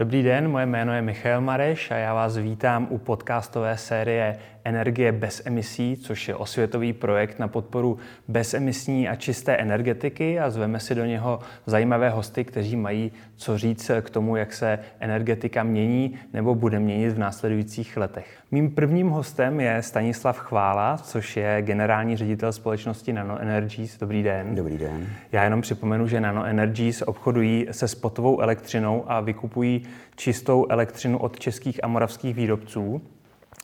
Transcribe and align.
Dobrý 0.00 0.22
den, 0.22 0.50
moje 0.50 0.66
jméno 0.66 0.92
je 0.92 1.02
Michal 1.02 1.40
Mareš 1.40 1.90
a 1.90 1.96
já 1.96 2.14
vás 2.14 2.36
vítám 2.36 2.86
u 2.90 2.98
podcastové 2.98 3.76
série 3.76 4.36
Energie 4.64 5.12
bez 5.12 5.42
emisí, 5.44 5.96
což 5.96 6.28
je 6.28 6.34
osvětový 6.34 6.92
projekt 6.92 7.38
na 7.38 7.48
podporu 7.48 7.98
bezemisní 8.28 9.08
a 9.08 9.16
čisté 9.16 9.56
energetiky 9.56 10.40
a 10.40 10.50
zveme 10.50 10.80
si 10.80 10.94
do 10.94 11.04
něho 11.04 11.40
zajímavé 11.66 12.10
hosty, 12.10 12.44
kteří 12.44 12.76
mají 12.76 13.12
co 13.36 13.58
říct 13.58 13.90
k 14.00 14.10
tomu, 14.10 14.36
jak 14.36 14.52
se 14.52 14.78
energetika 15.00 15.62
mění 15.62 16.14
nebo 16.32 16.54
bude 16.54 16.80
měnit 16.80 17.10
v 17.10 17.18
následujících 17.18 17.96
letech. 17.96 18.38
Mým 18.50 18.70
prvním 18.70 19.08
hostem 19.08 19.60
je 19.60 19.82
Stanislav 19.82 20.38
Chvála, 20.38 20.96
což 20.96 21.36
je 21.36 21.62
generální 21.62 22.16
ředitel 22.16 22.52
společnosti 22.52 23.12
Nano 23.12 23.38
Energies. 23.38 23.98
Dobrý 23.98 24.22
den. 24.22 24.54
Dobrý 24.54 24.78
den. 24.78 25.06
Já 25.32 25.44
jenom 25.44 25.60
připomenu, 25.60 26.08
že 26.08 26.20
Nano 26.20 26.44
Energies 26.44 27.02
obchodují 27.02 27.66
se 27.70 27.88
spotovou 27.88 28.40
elektřinou 28.40 29.04
a 29.06 29.20
vykupují 29.20 29.82
čistou 30.16 30.66
elektřinu 30.68 31.18
od 31.18 31.38
českých 31.38 31.84
a 31.84 31.88
moravských 31.88 32.34
výrobců. 32.34 33.02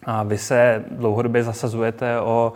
A 0.05 0.23
vy 0.23 0.39
se 0.39 0.85
dlouhodobě 0.91 1.43
zasazujete 1.43 2.21
o 2.21 2.53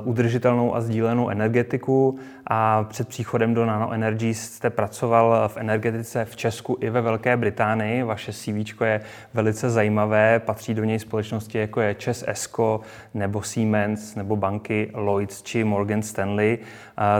uh, 0.00 0.08
udržitelnou 0.08 0.74
a 0.74 0.80
sdílenou 0.80 1.28
energetiku 1.28 2.18
a 2.46 2.84
před 2.84 3.08
příchodem 3.08 3.54
do 3.54 3.66
Nano 3.66 3.92
Energy 3.92 4.34
jste 4.34 4.70
pracoval 4.70 5.48
v 5.48 5.56
energetice 5.56 6.24
v 6.24 6.36
Česku 6.36 6.78
i 6.80 6.90
ve 6.90 7.00
Velké 7.00 7.36
Británii. 7.36 8.02
Vaše 8.02 8.32
CV 8.32 8.80
je 8.84 9.00
velice 9.34 9.70
zajímavé, 9.70 10.38
patří 10.38 10.74
do 10.74 10.84
něj 10.84 10.98
společnosti 10.98 11.58
jako 11.58 11.80
je 11.80 11.94
Čes 11.94 12.24
Esco 12.26 12.80
nebo 13.14 13.42
Siemens 13.42 14.14
nebo 14.14 14.36
banky 14.36 14.90
Lloyds 14.94 15.42
či 15.42 15.64
Morgan 15.64 16.02
Stanley. 16.02 16.58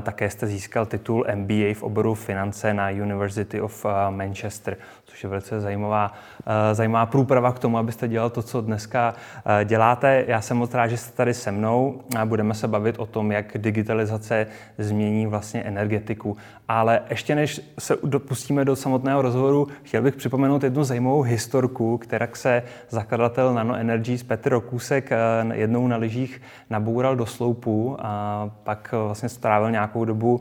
Také 0.02 0.30
jste 0.30 0.46
získal 0.46 0.86
titul 0.86 1.26
MBA 1.34 1.74
v 1.74 1.82
oboru 1.82 2.14
finance 2.14 2.74
na 2.74 2.90
University 2.90 3.60
of 3.60 3.84
uh, 3.84 3.90
Manchester 4.10 4.76
což 5.14 5.22
je 5.22 5.30
velice 5.30 5.60
zajímavá, 5.60 6.12
eh, 6.46 6.74
zajímavá 6.74 7.06
průprava 7.06 7.52
k 7.52 7.58
tomu, 7.58 7.78
abyste 7.78 8.08
dělal 8.08 8.30
to, 8.30 8.42
co 8.42 8.60
dneska 8.60 9.14
eh, 9.60 9.64
děláte. 9.64 10.24
Já 10.26 10.40
jsem 10.40 10.56
moc 10.56 10.74
rád, 10.74 10.86
že 10.86 10.96
jste 10.96 11.16
tady 11.16 11.34
se 11.34 11.52
mnou 11.52 12.00
a 12.18 12.26
budeme 12.26 12.54
se 12.54 12.68
bavit 12.68 12.98
o 12.98 13.06
tom, 13.06 13.32
jak 13.32 13.58
digitalizace 13.58 14.46
změní 14.78 15.13
vlastně 15.26 15.62
energetiku. 15.62 16.36
Ale 16.68 17.00
ještě 17.10 17.34
než 17.34 17.60
se 17.78 17.96
dopustíme 18.04 18.64
do 18.64 18.76
samotného 18.76 19.22
rozhovoru, 19.22 19.68
chtěl 19.82 20.02
bych 20.02 20.16
připomenout 20.16 20.64
jednu 20.64 20.84
zajímavou 20.84 21.22
historku, 21.22 21.98
která 21.98 22.28
se 22.32 22.62
zakladatel 22.88 23.54
Nano 23.54 23.74
Energies 23.74 24.22
Petr 24.22 24.50
Rokusek 24.50 25.12
eh, 25.12 25.16
jednou 25.52 25.88
na 25.88 25.96
lyžích 25.96 26.42
naboural 26.70 27.16
do 27.16 27.26
sloupu 27.26 27.96
a 27.98 28.50
pak 28.62 28.94
vlastně 29.04 29.28
strávil 29.28 29.70
nějakou 29.70 30.04
dobu 30.04 30.40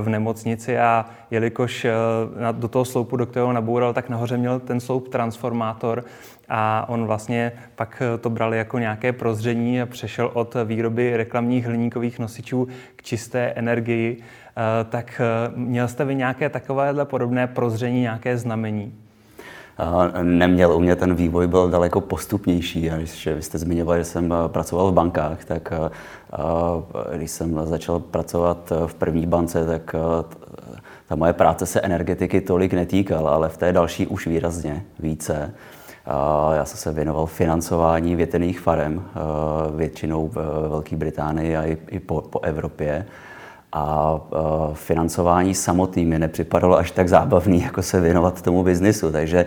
v 0.00 0.08
nemocnici 0.08 0.78
a 0.78 1.06
jelikož 1.30 1.86
do 2.52 2.68
toho 2.68 2.84
sloupu, 2.84 3.16
do 3.16 3.26
kterého 3.26 3.52
naboural, 3.52 3.92
tak 3.92 4.08
nahoře 4.08 4.36
měl 4.36 4.60
ten 4.60 4.80
sloup 4.80 5.08
transformátor 5.08 6.04
a 6.54 6.84
on 6.88 7.06
vlastně 7.06 7.52
pak 7.74 8.02
to 8.20 8.30
bral 8.30 8.54
jako 8.54 8.78
nějaké 8.78 9.12
prozření 9.12 9.82
a 9.82 9.86
přešel 9.86 10.30
od 10.34 10.56
výroby 10.64 11.16
reklamních 11.16 11.66
hliníkových 11.66 12.18
nosičů 12.18 12.68
k 12.96 13.02
čisté 13.02 13.40
energii. 13.40 14.16
Eh, 14.56 14.84
tak 14.84 15.20
eh, 15.20 15.52
měl 15.56 15.88
jste 15.88 16.04
vy 16.04 16.14
nějaké 16.14 16.48
takovéhle 16.48 17.04
podobné 17.04 17.46
prozření, 17.46 18.00
nějaké 18.00 18.38
znamení? 18.38 18.94
Neměl 20.22 20.72
u 20.72 20.80
mě 20.80 20.96
ten 20.96 21.14
vývoj 21.14 21.46
byl 21.46 21.70
daleko 21.70 22.00
postupnější. 22.00 22.90
A 22.90 22.96
když 22.96 23.26
vy 23.26 23.42
jste 23.42 23.58
zmiňoval, 23.58 23.98
že 23.98 24.04
jsem 24.04 24.32
eh, 24.32 24.48
pracoval 24.48 24.90
v 24.90 24.94
bankách, 24.94 25.44
tak 25.44 25.72
když 27.16 27.30
jsem 27.30 27.66
začal 27.66 27.98
pracovat 27.98 28.72
v 28.86 28.94
první 28.94 29.26
bance, 29.26 29.66
tak 29.66 29.94
ta 31.08 31.16
moje 31.16 31.32
práce 31.32 31.66
se 31.66 31.80
energetiky 31.80 32.40
tolik 32.40 32.72
netýkala, 32.72 33.34
ale 33.34 33.48
v 33.48 33.56
té 33.56 33.72
další 33.72 34.06
už 34.06 34.26
výrazně 34.26 34.84
více. 34.98 35.54
Já 36.54 36.64
jsem 36.64 36.78
se 36.78 36.92
věnoval 36.92 37.26
financování 37.26 38.16
větrných 38.16 38.60
farem, 38.60 39.04
většinou 39.76 40.28
v 40.28 40.34
Velké 40.68 40.96
Británii 40.96 41.56
a 41.56 41.64
i 41.64 41.98
po, 41.98 42.20
po 42.20 42.40
Evropě. 42.40 43.06
A 43.72 44.20
financování 44.74 45.54
samotný 45.54 46.04
mi 46.04 46.18
nepřipadalo 46.18 46.78
až 46.78 46.90
tak 46.90 47.08
zábavný, 47.08 47.62
jako 47.64 47.82
se 47.82 48.00
věnovat 48.00 48.42
tomu 48.42 48.62
biznisu. 48.62 49.12
Takže 49.12 49.46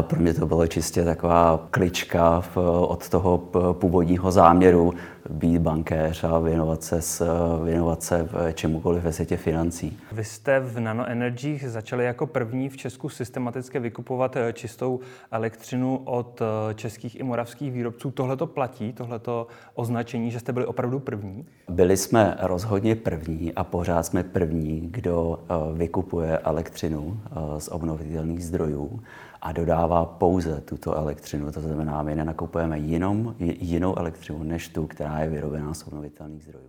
pro 0.00 0.20
mě 0.20 0.34
to 0.34 0.46
bylo 0.46 0.66
čistě 0.66 1.04
taková 1.04 1.66
klička 1.70 2.42
od 2.88 3.08
toho 3.08 3.38
původního 3.72 4.30
záměru 4.30 4.94
být 5.30 5.58
bankéř 5.58 6.24
a 6.24 6.38
věnovat 6.38 6.82
se, 6.82 7.02
s, 7.02 7.24
věnovat 7.64 8.02
se 8.02 8.28
čemukoliv 8.54 9.02
ve 9.02 9.12
světě 9.12 9.36
financí. 9.36 9.98
Vy 10.12 10.24
jste 10.24 10.60
v 10.60 10.80
Nano 10.80 11.06
Energiích 11.06 11.70
začali 11.70 12.04
jako 12.04 12.26
první 12.26 12.68
v 12.68 12.76
Česku 12.76 13.08
systematicky 13.08 13.78
vykupovat 13.78 14.36
eh, 14.36 14.52
čistou 14.52 15.00
elektřinu 15.30 16.00
od 16.04 16.42
eh, 16.42 16.74
českých 16.74 17.20
i 17.20 17.22
moravských 17.22 17.72
výrobců. 17.72 18.10
Tohle 18.10 18.36
to 18.36 18.46
platí, 18.46 18.92
tohleto 18.92 19.46
označení, 19.74 20.30
že 20.30 20.40
jste 20.40 20.52
byli 20.52 20.66
opravdu 20.66 20.98
první? 20.98 21.46
Byli 21.68 21.96
jsme 21.96 22.36
rozhodně 22.40 22.96
první 22.96 23.54
a 23.54 23.64
pořád 23.64 24.02
jsme 24.02 24.22
první, 24.22 24.88
kdo 24.90 25.38
eh, 25.38 25.54
vykupuje 25.78 26.38
elektřinu 26.38 27.20
z 27.58 27.68
obnovitelných 27.68 28.44
zdrojů 28.44 29.00
a 29.42 29.52
dodává 29.52 30.04
pouze 30.04 30.60
tuto 30.60 30.94
elektřinu. 30.94 31.52
To 31.52 31.60
znamená, 31.60 32.02
my 32.02 32.14
nenakupujeme 32.14 32.78
jenom 32.78 33.34
jinou 33.38 33.98
elektřinu 33.98 34.42
než 34.42 34.68
tu, 34.68 34.86
která 34.86 35.18
je 35.18 35.28
vyrobená 35.28 35.74
z 35.74 35.86
obnovitelných 35.86 36.42
zdrojů. 36.42 36.68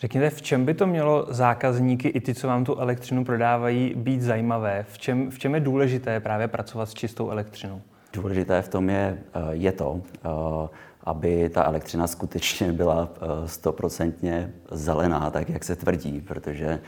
Řekněte, 0.00 0.30
v 0.30 0.42
čem 0.42 0.64
by 0.64 0.74
to 0.74 0.86
mělo 0.86 1.26
zákazníky, 1.28 2.08
i 2.08 2.20
ty, 2.20 2.34
co 2.34 2.46
vám 2.46 2.64
tu 2.64 2.76
elektřinu 2.76 3.24
prodávají, 3.24 3.94
být 3.96 4.22
zajímavé? 4.22 4.86
V 4.88 4.98
čem, 4.98 5.30
v 5.30 5.38
čem 5.38 5.54
je 5.54 5.60
důležité 5.60 6.20
právě 6.20 6.48
pracovat 6.48 6.86
s 6.86 6.94
čistou 6.94 7.30
elektřinou? 7.30 7.80
Důležité 8.12 8.62
v 8.62 8.68
tom 8.68 8.90
je, 8.90 9.18
eh, 9.34 9.40
je 9.50 9.72
to, 9.72 10.00
eh, 10.14 10.68
aby 11.04 11.48
ta 11.48 11.64
elektřina 11.64 12.06
skutečně 12.06 12.72
byla 12.72 13.08
eh, 13.14 13.48
stoprocentně 13.48 14.52
zelená, 14.70 15.30
tak 15.30 15.48
jak 15.48 15.64
se 15.64 15.76
tvrdí, 15.76 16.20
protože 16.20 16.78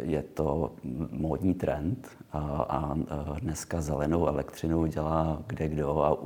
je 0.00 0.22
to 0.22 0.72
módní 1.10 1.54
trend 1.54 2.08
a 2.32 2.94
dneska 3.40 3.80
zelenou 3.80 4.26
elektřinu 4.26 4.86
dělá 4.86 5.42
kde 5.46 5.68
kdo 5.68 6.04
a 6.04 6.18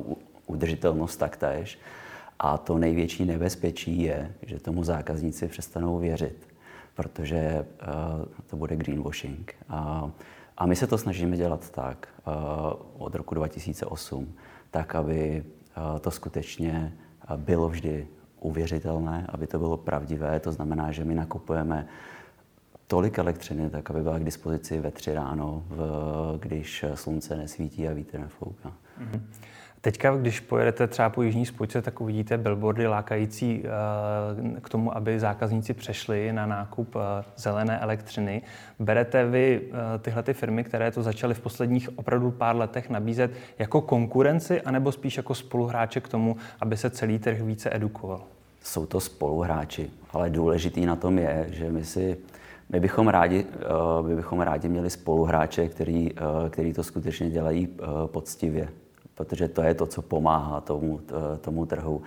udržitelnost 0.47 1.17
taktéž. 1.17 1.79
A 2.39 2.59
to 2.59 2.79
největší 2.79 3.25
nebezpečí 3.25 4.03
je, 4.03 4.35
že 4.43 4.61
tomu 4.61 4.85
zákazníci 4.85 5.49
přestanou 5.49 5.99
věřit, 5.99 6.49
protože 6.95 7.67
to 8.47 8.57
bude 8.57 8.77
greenwashing. 8.77 9.55
A 10.57 10.67
my 10.67 10.77
se 10.77 10.87
to 10.87 10.99
snažíme 10.99 11.37
dělat 11.37 11.71
tak 11.71 12.09
od 12.99 13.15
roku 13.15 13.35
2008, 13.35 14.33
tak, 14.71 14.95
aby 14.95 15.45
to 16.01 16.11
skutečně 16.11 16.93
bylo 17.37 17.69
vždy 17.69 18.09
uvěřitelné, 18.41 19.27
aby 19.29 19.47
to 19.47 19.59
bylo 19.59 19.77
pravdivé. 19.77 20.41
To 20.41 20.53
znamená, 20.53 20.93
že 20.93 21.05
my 21.05 21.15
nakupujeme 21.15 21.87
tolik 22.87 23.19
elektřiny, 23.19 23.71
tak 23.71 23.91
aby 23.91 24.03
byla 24.03 24.19
k 24.19 24.25
dispozici 24.25 24.81
ve 24.81 24.91
tři 24.91 25.15
ráno, 25.15 25.65
v, 25.69 26.39
když 26.41 26.85
slunce 26.95 27.37
nesvítí 27.37 27.89
a 27.89 27.93
vítr 27.93 28.19
nefouká. 28.19 28.69
Mm-hmm. 28.69 29.21
Teďka, 29.87 30.17
když 30.17 30.41
pojedete 30.41 30.87
třeba 30.87 31.11
po 31.11 31.23
jižní 31.23 31.47
spojce, 31.47 31.83
tak 31.83 32.01
uvidíte 32.01 32.39
billboardy 32.39 32.87
lákající 32.87 33.63
eh, 33.65 34.61
k 34.61 34.69
tomu, 34.69 34.97
aby 34.97 35.21
zákazníci 35.21 35.75
přešli 35.75 36.33
na 36.33 36.47
nákup 36.47 36.97
eh, 36.97 37.25
zelené 37.37 37.79
elektřiny. 37.79 38.43
Berete 38.79 39.27
vy 39.27 39.61
eh, 39.63 39.99
tyhle 39.99 40.23
ty 40.23 40.35
firmy, 40.35 40.65
které 40.65 40.91
to 40.91 41.03
začaly 41.03 41.35
v 41.35 41.41
posledních 41.41 41.99
opravdu 41.99 42.31
pár 42.31 42.57
letech 42.57 42.91
nabízet 42.91 43.31
jako 43.59 43.81
konkurenci, 43.81 44.61
anebo 44.61 44.93
spíš 44.93 45.17
jako 45.17 45.35
spoluhráče 45.35 46.01
k 46.01 46.09
tomu, 46.09 46.37
aby 46.61 46.77
se 46.77 46.91
celý 46.91 47.19
trh 47.19 47.41
více 47.41 47.75
edukoval? 47.75 48.23
Jsou 48.63 48.87
to 48.87 49.01
spoluhráči, 49.01 49.91
ale 50.11 50.31
důležitý 50.31 50.87
na 50.87 50.97
tom 50.97 51.19
je, 51.19 51.47
že 51.51 51.71
my 51.71 51.85
si 51.85 52.17
my 52.69 52.81
bychom 52.81 53.09
rádi, 53.09 53.47
my 54.03 54.17
bychom 54.17 54.41
rádi 54.41 54.69
měli 54.69 54.91
spoluhráče, 54.91 55.69
který, 55.69 56.11
který 56.51 56.73
to 56.73 56.85
skutečně 56.85 57.31
dělají 57.31 57.69
poctivě 58.07 58.69
protože 59.17 59.49
to 59.49 59.63
je 59.63 59.75
to, 59.75 59.87
co 59.87 60.03
pomáhá 60.03 60.61
tomu, 60.61 61.01
tomu 61.41 61.67
trhu. 61.67 62.03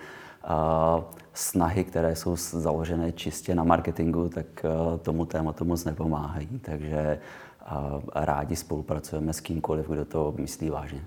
Snahy, 1.34 1.84
které 1.84 2.16
jsou 2.16 2.36
založené 2.36 3.12
čistě 3.12 3.54
na 3.54 3.64
marketingu, 3.64 4.28
tak 4.28 4.46
eh, 4.64 4.98
tomu 4.98 5.24
tématu 5.24 5.64
moc 5.64 5.84
nepomáhají. 5.84 6.58
Takže 6.58 7.18
rádi 8.14 8.56
spolupracujeme 8.56 9.32
s 9.32 9.40
kýmkoliv, 9.40 9.88
kdo 9.88 10.04
to 10.04 10.34
myslí 10.36 10.70
vážně. 10.70 11.04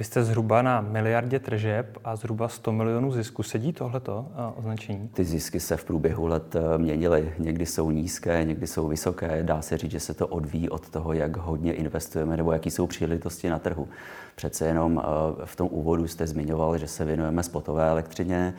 Vy 0.00 0.04
jste 0.04 0.24
zhruba 0.24 0.62
na 0.62 0.80
miliardě 0.80 1.38
tržeb 1.38 1.98
a 2.04 2.16
zhruba 2.16 2.48
100 2.48 2.72
milionů 2.72 3.12
zisku. 3.12 3.42
Sedí 3.42 3.72
tohleto 3.72 4.26
eh, 4.32 4.52
označení? 4.58 5.08
Ty 5.08 5.24
zisky 5.24 5.60
se 5.60 5.76
v 5.76 5.84
průběhu 5.84 6.26
let 6.26 6.56
eh, 6.56 6.78
měnily. 6.78 7.34
Někdy 7.38 7.66
jsou 7.66 7.90
nízké, 7.90 8.44
někdy 8.44 8.66
jsou 8.66 8.88
vysoké. 8.88 9.42
Dá 9.42 9.62
se 9.62 9.78
říct, 9.78 9.90
že 9.90 10.00
se 10.00 10.14
to 10.14 10.26
odvíjí 10.26 10.68
od 10.68 10.90
toho, 10.90 11.12
jak 11.12 11.36
hodně 11.36 11.72
investujeme 11.72 12.36
nebo 12.36 12.52
jaký 12.52 12.70
jsou 12.70 12.86
příležitosti 12.86 13.50
na 13.50 13.58
trhu. 13.58 13.88
Přece 14.34 14.66
jenom 14.66 15.02
eh, 15.02 15.46
v 15.46 15.56
tom 15.56 15.68
úvodu 15.70 16.08
jste 16.08 16.26
zmiňoval, 16.26 16.78
že 16.78 16.86
se 16.86 17.04
věnujeme 17.04 17.42
spotové 17.42 17.88
elektřině, 17.88 18.54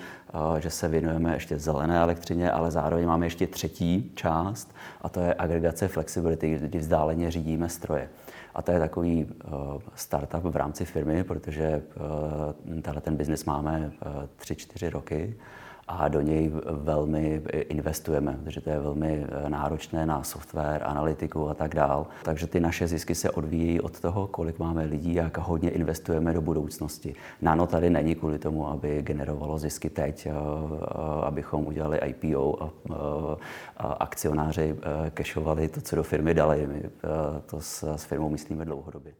že 0.59 0.69
se 0.69 0.88
věnujeme 0.88 1.33
ještě 1.33 1.59
zelené 1.59 1.99
elektřině, 1.99 2.51
ale 2.51 2.71
zároveň 2.71 3.05
máme 3.05 3.25
ještě 3.25 3.47
třetí 3.47 4.11
část 4.15 4.75
a 5.01 5.09
to 5.09 5.19
je 5.19 5.35
agregace 5.38 5.88
flexibility, 5.88 6.59
kdy 6.61 6.79
vzdáleně 6.79 7.31
řídíme 7.31 7.69
stroje. 7.69 8.09
A 8.56 8.62
to 8.62 8.71
je 8.71 8.80
takový 8.80 9.27
startup 9.95 10.44
v 10.44 10.56
rámci 10.56 10.86
firmy, 10.86 11.24
protože 11.24 11.81
tenhle 12.81 13.01
ten 13.01 13.15
biznis 13.15 13.45
máme 13.45 13.92
3-4 14.39 14.89
roky 14.89 15.36
a 15.87 16.07
do 16.07 16.21
něj 16.21 16.51
velmi 16.71 17.41
investujeme, 17.51 18.39
protože 18.43 18.61
to 18.61 18.69
je 18.69 18.79
velmi 18.79 19.25
eh, 19.27 19.49
náročné 19.49 20.05
na 20.05 20.23
software, 20.23 20.83
analytiku 20.85 21.49
a 21.49 21.53
tak 21.53 21.75
dál. 21.75 22.07
Takže 22.23 22.47
ty 22.47 22.59
naše 22.59 22.87
zisky 22.87 23.15
se 23.15 23.31
odvíjí 23.31 23.81
od 23.81 23.99
toho, 23.99 24.27
kolik 24.27 24.59
máme 24.59 24.83
lidí 24.83 25.19
a 25.19 25.23
jak 25.23 25.37
hodně 25.37 25.69
investujeme 25.69 26.33
do 26.33 26.41
budoucnosti. 26.41 27.15
Nano 27.41 27.67
tady 27.67 27.89
není 27.89 28.15
kvůli 28.15 28.39
tomu, 28.39 28.67
aby 28.67 29.01
generovalo 29.01 29.57
zisky 29.57 29.89
teď, 29.89 30.25
eh, 30.25 30.31
eh, 30.31 31.25
abychom 31.25 31.67
udělali 31.67 31.97
IPO 31.97 32.71
a 33.77 33.87
akcionáři 33.93 34.75
kešovali 35.13 35.67
to, 35.67 35.81
co 35.81 35.95
do 35.95 36.03
firmy 36.03 36.33
dali. 36.33 36.67
My 36.67 36.83
to 37.45 37.61
s 37.61 38.03
firmou 38.05 38.29
myslíme 38.29 38.65
dlouhodobě. 38.65 39.13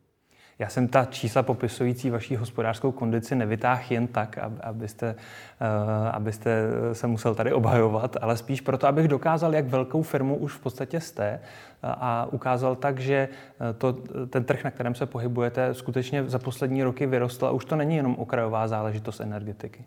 Já 0.62 0.70
jsem 0.70 0.88
ta 0.88 1.06
čísla 1.06 1.44
popisující 1.44 2.10
vaší 2.10 2.36
hospodářskou 2.36 2.92
kondici 2.92 3.36
nevytáhl 3.36 3.82
jen 3.90 4.08
tak, 4.08 4.40
abyste, 4.62 5.16
eh, 5.62 6.10
abyste 6.12 6.52
se 6.94 7.08
musel 7.08 7.36
tady 7.36 7.54
obhajovat, 7.54 8.18
ale 8.22 8.38
spíš 8.38 8.62
proto, 8.62 8.88
abych 8.88 9.08
dokázal, 9.08 9.56
jak 9.56 9.66
velkou 9.66 10.02
firmu 10.02 10.36
už 10.36 10.54
v 10.54 10.60
podstatě 10.60 11.00
jste 11.00 11.40
a 11.84 12.28
ukázal 12.32 12.76
tak, 12.76 13.00
že 13.00 13.30
eh, 13.70 13.74
to, 13.74 13.94
ten 14.30 14.44
trh, 14.44 14.64
na 14.64 14.72
kterém 14.72 14.96
se 14.96 15.06
pohybujete, 15.06 15.74
skutečně 15.74 16.24
za 16.30 16.40
poslední 16.40 16.84
roky 16.84 17.06
vyrostl 17.06 17.46
a 17.46 17.52
už 17.52 17.66
to 17.66 17.76
není 17.76 17.96
jenom 17.96 18.16
okrajová 18.16 18.68
záležitost 18.68 19.20
energetiky. 19.20 19.84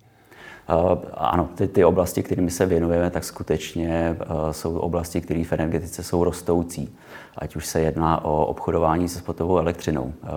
Uh, 0.68 0.98
ano, 1.14 1.48
ty, 1.54 1.68
ty 1.68 1.84
oblasti, 1.84 2.22
kterými 2.22 2.50
se 2.50 2.66
věnujeme, 2.66 3.10
tak 3.10 3.24
skutečně 3.24 4.16
uh, 4.30 4.50
jsou 4.50 4.78
oblasti, 4.78 5.20
které 5.20 5.44
v 5.44 5.52
energetice 5.52 6.02
jsou 6.02 6.24
rostoucí 6.24 6.96
ať 7.38 7.56
už 7.56 7.66
se 7.66 7.81
jedná 7.81 8.25
o 8.25 8.46
obchodování 8.46 9.08
se 9.08 9.19
spotovou 9.19 9.58
elektřinou. 9.58 10.12
Eh, 10.22 10.28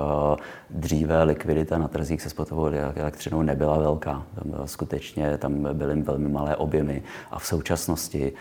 dříve 0.70 1.24
likvidita 1.24 1.78
na 1.78 1.88
trzích 1.88 2.22
se 2.22 2.30
spotovou 2.30 2.66
elektřinou 2.96 3.42
nebyla 3.42 3.78
velká. 3.78 4.24
Skutečně 4.66 5.38
tam 5.38 5.68
byly 5.74 6.02
velmi 6.02 6.30
malé 6.30 6.56
objemy 6.56 7.04
a 7.32 7.40
v 7.40 7.46
současnosti 7.46 8.34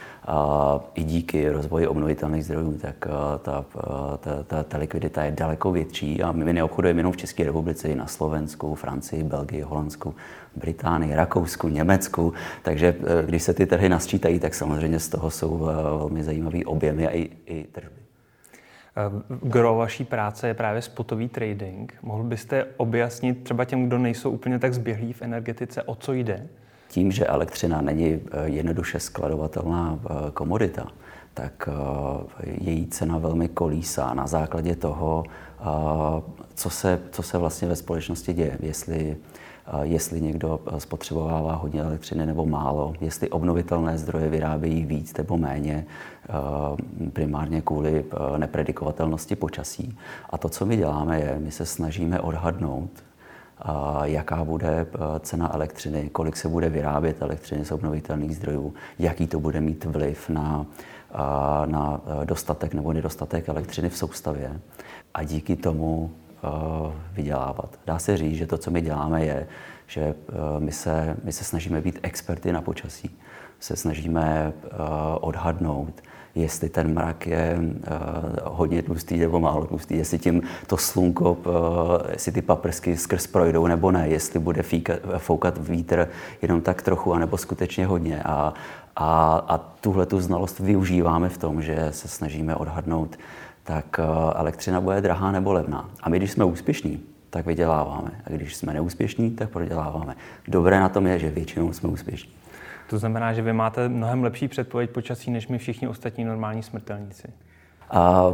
i 0.94 1.02
díky 1.02 1.50
rozvoji 1.50 1.86
obnovitelných 1.86 2.44
zdrojů, 2.44 2.78
tak 2.78 3.06
eh, 3.06 3.38
ta, 3.38 3.64
eh, 3.78 4.18
ta, 4.20 4.42
ta, 4.42 4.62
ta 4.62 4.78
likvidita 4.78 5.24
je 5.24 5.30
daleko 5.30 5.72
větší 5.72 6.22
a 6.22 6.32
my 6.32 6.52
neobchodujeme 6.52 7.00
jenom 7.00 7.12
v 7.12 7.16
České 7.16 7.44
republice, 7.44 7.88
i 7.88 7.94
na 7.94 8.06
Slovensku, 8.06 8.74
Francii, 8.74 9.22
Belgii, 9.22 9.60
Holandsku, 9.60 10.14
Británii, 10.56 11.14
Rakousku, 11.14 11.68
Německu. 11.68 12.32
Takže 12.62 12.96
když 13.26 13.42
se 13.42 13.54
ty 13.54 13.66
trhy 13.66 13.88
nasčítají, 13.88 14.38
tak 14.38 14.54
samozřejmě 14.54 15.00
z 15.00 15.08
toho 15.08 15.30
jsou 15.30 15.58
velmi 15.58 16.24
zajímavé 16.24 16.58
objemy 16.64 17.06
a 17.06 17.10
i, 17.10 17.30
i 17.46 17.64
tržby. 17.72 18.05
Eh, 18.96 19.22
gro 19.42 19.74
vaší 19.74 20.04
práce 20.04 20.48
je 20.48 20.54
právě 20.54 20.82
spotový 20.82 21.28
trading. 21.28 21.94
Mohl 22.02 22.24
byste 22.24 22.66
objasnit 22.76 23.44
třeba 23.44 23.64
těm, 23.64 23.86
kdo 23.86 23.98
nejsou 23.98 24.30
úplně 24.30 24.58
tak 24.58 24.74
zběhlí 24.74 25.12
v 25.12 25.22
energetice, 25.22 25.82
o 25.82 25.94
co 25.94 26.12
jde? 26.12 26.46
Tím, 26.88 27.12
že 27.12 27.26
elektřina 27.26 27.80
není 27.80 28.12
eh, 28.12 28.48
jednoduše 28.48 29.00
skladovatelná 29.00 29.98
eh, 30.04 30.30
komodita, 30.30 30.86
tak 31.34 31.68
její 32.60 32.86
cena 32.86 33.18
velmi 33.18 33.48
kolísá 33.48 34.14
na 34.14 34.26
základě 34.26 34.76
toho, 34.76 35.24
co 36.54 36.70
se, 36.70 37.00
co 37.10 37.22
se 37.22 37.38
vlastně 37.38 37.68
ve 37.68 37.76
společnosti 37.76 38.32
děje. 38.32 38.58
Jestli 38.60 39.16
jestli 39.82 40.20
někdo 40.20 40.60
spotřebovává 40.78 41.54
hodně 41.54 41.82
elektřiny 41.82 42.26
nebo 42.26 42.46
málo, 42.46 42.94
jestli 43.00 43.30
obnovitelné 43.30 43.98
zdroje 43.98 44.28
vyrábějí 44.28 44.84
víc 44.84 45.16
nebo 45.16 45.36
méně, 45.36 45.86
primárně 47.12 47.60
kvůli 47.60 48.04
nepredikovatelnosti 48.36 49.36
počasí. 49.36 49.98
A 50.30 50.38
to, 50.38 50.48
co 50.48 50.66
my 50.66 50.76
děláme, 50.76 51.20
je, 51.20 51.36
my 51.38 51.50
se 51.50 51.66
snažíme 51.66 52.20
odhadnout, 52.20 52.90
jaká 54.02 54.44
bude 54.44 54.86
cena 55.20 55.54
elektřiny, 55.54 56.08
kolik 56.12 56.36
se 56.36 56.48
bude 56.48 56.68
vyrábět 56.68 57.22
elektřiny 57.22 57.64
z 57.64 57.72
obnovitelných 57.72 58.36
zdrojů, 58.36 58.74
jaký 58.98 59.26
to 59.26 59.40
bude 59.40 59.60
mít 59.60 59.84
vliv 59.84 60.28
na, 60.28 60.66
na 61.66 62.00
dostatek 62.24 62.74
nebo 62.74 62.92
nedostatek 62.92 63.48
elektřiny 63.48 63.88
v 63.88 63.96
soustavě. 63.96 64.60
A 65.14 65.22
díky 65.22 65.56
tomu 65.56 66.10
Eh, 66.25 66.25
vydělávat. 67.12 67.78
Dá 67.86 67.98
se 67.98 68.16
říct, 68.16 68.36
že 68.36 68.46
to, 68.46 68.58
co 68.58 68.70
my 68.70 68.80
děláme, 68.80 69.24
je, 69.24 69.46
že 69.86 70.00
eh, 70.00 70.14
my 70.58 70.72
se, 70.72 71.16
my 71.24 71.32
se 71.32 71.44
snažíme 71.44 71.80
být 71.80 71.98
experty 72.02 72.52
na 72.52 72.62
počasí. 72.62 73.18
Se 73.60 73.76
snažíme 73.76 74.52
eh, 74.64 74.68
odhadnout, 75.20 76.02
jestli 76.34 76.68
ten 76.68 76.94
mrak 76.94 77.26
je 77.26 77.58
hodně 78.44 78.82
tlustý 78.82 79.18
nebo 79.18 79.40
málo 79.40 79.66
tlustý, 79.66 79.96
jestli 79.96 80.18
tím 80.18 80.42
to 80.66 80.76
slunko, 80.76 81.36
jestli 82.12 82.32
ty 82.32 82.42
paprsky 82.42 82.96
skrz 82.96 83.26
projdou 83.26 83.66
nebo 83.66 83.90
ne, 83.90 84.08
jestli 84.08 84.40
bude 84.40 84.62
foukat 85.18 85.68
vítr 85.68 86.08
jenom 86.42 86.60
tak 86.60 86.82
trochu, 86.82 87.14
anebo 87.14 87.36
skutečně 87.36 87.86
hodně. 87.86 88.22
A, 88.22 88.54
a, 88.96 89.36
a 89.48 89.58
tuhle 89.58 90.06
tu 90.06 90.20
znalost 90.20 90.58
využíváme 90.58 91.28
v 91.28 91.38
tom, 91.38 91.62
že 91.62 91.88
se 91.90 92.08
snažíme 92.08 92.56
odhadnout, 92.56 93.16
tak 93.66 93.98
eh, 93.98 94.02
elektřina 94.34 94.80
bude 94.80 95.00
drahá 95.00 95.32
nebo 95.32 95.52
levná. 95.52 95.90
A 96.02 96.08
my, 96.08 96.16
když 96.16 96.30
jsme 96.30 96.44
úspěšní, 96.44 97.00
tak 97.30 97.46
vyděláváme. 97.46 98.10
A 98.26 98.30
když 98.30 98.56
jsme 98.56 98.74
neúspěšní, 98.74 99.30
tak 99.30 99.50
proděláváme. 99.50 100.16
Dobré 100.48 100.80
na 100.80 100.88
tom 100.88 101.06
je, 101.06 101.18
že 101.18 101.30
většinou 101.30 101.72
jsme 101.72 101.88
úspěšní. 101.88 102.30
To 102.90 102.98
znamená, 102.98 103.32
že 103.32 103.42
vy 103.42 103.52
máte 103.52 103.88
mnohem 103.88 104.24
lepší 104.24 104.48
předpověď 104.48 104.90
počasí, 104.90 105.30
než 105.30 105.48
my 105.48 105.58
všichni 105.58 105.88
ostatní 105.88 106.24
normální 106.24 106.62
smrtelníci. 106.62 107.28
A 107.90 108.32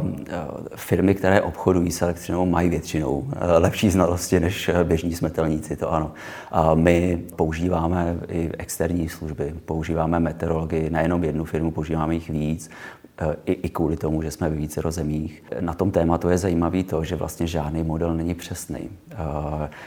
firmy, 0.75 1.15
které 1.15 1.41
obchodují 1.41 1.91
s 1.91 2.01
elektřinou, 2.01 2.45
mají 2.45 2.69
většinou 2.69 3.27
eh, 3.31 3.57
lepší 3.57 3.89
znalosti 3.89 4.39
než 4.39 4.69
eh, 4.69 4.83
běžní 4.83 5.15
smrtelníci, 5.15 5.75
to 5.75 5.93
ano. 5.93 6.11
A 6.51 6.75
my 6.75 7.23
používáme 7.35 8.15
i 8.27 8.49
externí 8.57 9.09
služby, 9.09 9.53
používáme 9.65 10.19
meteorologii, 10.19 10.89
nejenom 10.89 11.23
jednu 11.23 11.45
firmu, 11.45 11.71
používáme 11.71 12.13
jich 12.13 12.29
víc, 12.29 12.69
i, 13.45 13.51
i 13.51 13.69
kvůli 13.69 13.97
tomu, 13.97 14.21
že 14.21 14.31
jsme 14.31 14.49
ve 14.49 14.55
více 14.55 14.81
rozemích. 14.81 15.43
Na 15.59 15.73
tom 15.73 15.91
tématu 15.91 16.29
je 16.29 16.37
zajímavý 16.37 16.83
to, 16.83 17.03
že 17.03 17.15
vlastně 17.15 17.47
žádný 17.47 17.83
model 17.83 18.13
není 18.13 18.35
přesný. 18.35 18.89